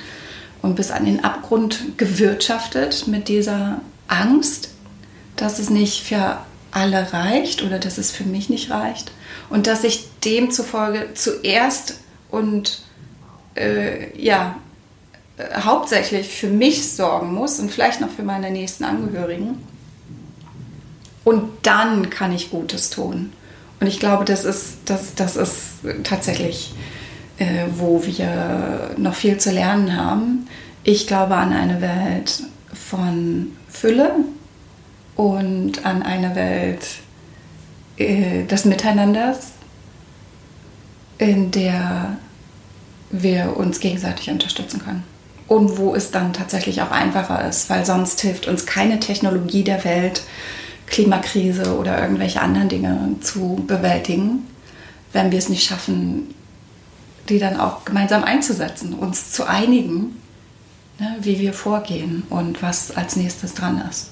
und 0.60 0.76
bis 0.76 0.92
an 0.92 1.04
den 1.04 1.24
Abgrund 1.24 1.98
gewirtschaftet 1.98 3.08
mit 3.08 3.26
dieser 3.26 3.80
Angst, 4.06 4.68
dass 5.34 5.58
es 5.58 5.68
nicht 5.68 6.04
für 6.04 6.38
alle 6.70 7.12
reicht 7.12 7.62
oder 7.64 7.80
dass 7.80 7.98
es 7.98 8.12
für 8.12 8.24
mich 8.24 8.48
nicht 8.48 8.70
reicht 8.70 9.10
und 9.50 9.66
dass 9.66 9.82
ich 9.82 10.11
demzufolge 10.24 11.14
zuerst 11.14 12.00
und 12.30 12.82
äh, 13.54 14.16
ja, 14.20 14.56
hauptsächlich 15.54 16.28
für 16.28 16.48
mich 16.48 16.92
sorgen 16.92 17.32
muss 17.32 17.58
und 17.58 17.70
vielleicht 17.70 18.00
noch 18.00 18.10
für 18.10 18.22
meine 18.22 18.50
nächsten 18.50 18.84
Angehörigen. 18.84 19.66
Und 21.24 21.50
dann 21.62 22.10
kann 22.10 22.32
ich 22.32 22.50
Gutes 22.50 22.90
tun. 22.90 23.32
Und 23.80 23.86
ich 23.86 24.00
glaube, 24.00 24.24
das 24.24 24.44
ist, 24.44 24.78
das, 24.84 25.14
das 25.14 25.36
ist 25.36 25.60
tatsächlich, 26.04 26.74
äh, 27.38 27.64
wo 27.76 28.04
wir 28.04 28.90
noch 28.96 29.14
viel 29.14 29.38
zu 29.38 29.50
lernen 29.50 29.96
haben. 29.96 30.46
Ich 30.84 31.06
glaube 31.06 31.36
an 31.36 31.52
eine 31.52 31.80
Welt 31.80 32.42
von 32.72 33.52
Fülle 33.68 34.14
und 35.16 35.84
an 35.84 36.02
eine 36.02 36.34
Welt 36.34 36.86
äh, 37.96 38.44
des 38.44 38.64
Miteinanders, 38.64 39.51
in 41.22 41.52
der 41.52 42.16
wir 43.10 43.56
uns 43.56 43.78
gegenseitig 43.78 44.28
unterstützen 44.28 44.82
können. 44.82 45.04
Und 45.46 45.78
wo 45.78 45.94
es 45.94 46.10
dann 46.10 46.32
tatsächlich 46.32 46.82
auch 46.82 46.90
einfacher 46.90 47.46
ist, 47.48 47.70
weil 47.70 47.84
sonst 47.84 48.20
hilft 48.22 48.48
uns 48.48 48.66
keine 48.66 48.98
Technologie 48.98 49.62
der 49.62 49.84
Welt, 49.84 50.22
Klimakrise 50.86 51.76
oder 51.76 52.00
irgendwelche 52.00 52.40
anderen 52.40 52.68
Dinge 52.68 53.16
zu 53.20 53.62
bewältigen, 53.68 54.48
wenn 55.12 55.30
wir 55.30 55.38
es 55.38 55.48
nicht 55.48 55.64
schaffen, 55.64 56.34
die 57.28 57.38
dann 57.38 57.60
auch 57.60 57.84
gemeinsam 57.84 58.24
einzusetzen, 58.24 58.92
uns 58.94 59.30
zu 59.30 59.46
einigen, 59.46 60.16
ne, 60.98 61.16
wie 61.20 61.38
wir 61.38 61.52
vorgehen 61.52 62.24
und 62.30 62.62
was 62.62 62.96
als 62.96 63.14
nächstes 63.14 63.54
dran 63.54 63.80
ist. 63.88 64.08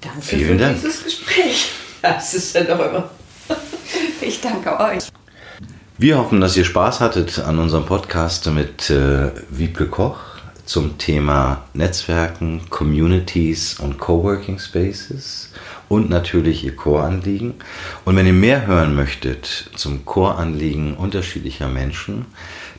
Danke 0.00 0.22
Vielen 0.22 0.46
für 0.46 0.56
Dank. 0.56 0.76
dieses 0.76 1.02
Gespräch. 1.02 1.70
Das 2.02 2.34
ist 2.34 2.54
ja 2.54 2.64
doch 2.64 2.78
immer. 2.80 3.08
Ich 4.26 4.40
danke 4.40 4.80
euch. 4.80 5.10
Wir 5.98 6.16
hoffen, 6.16 6.40
dass 6.40 6.56
ihr 6.56 6.64
Spaß 6.64 7.00
hattet 7.00 7.40
an 7.40 7.58
unserem 7.58 7.84
Podcast 7.84 8.50
mit 8.50 8.88
äh, 8.88 9.32
Wiebke 9.50 9.86
Koch 9.86 10.16
zum 10.64 10.96
Thema 10.96 11.64
Netzwerken, 11.74 12.62
Communities 12.70 13.78
und 13.78 13.98
Coworking 13.98 14.58
Spaces 14.58 15.52
und 15.90 16.08
natürlich 16.08 16.64
ihr 16.64 16.74
Choranliegen. 16.74 17.52
Und 18.06 18.16
wenn 18.16 18.26
ihr 18.26 18.32
mehr 18.32 18.66
hören 18.66 18.94
möchtet 18.94 19.68
zum 19.76 20.06
Choranliegen 20.06 20.96
unterschiedlicher 20.96 21.68
Menschen, 21.68 22.24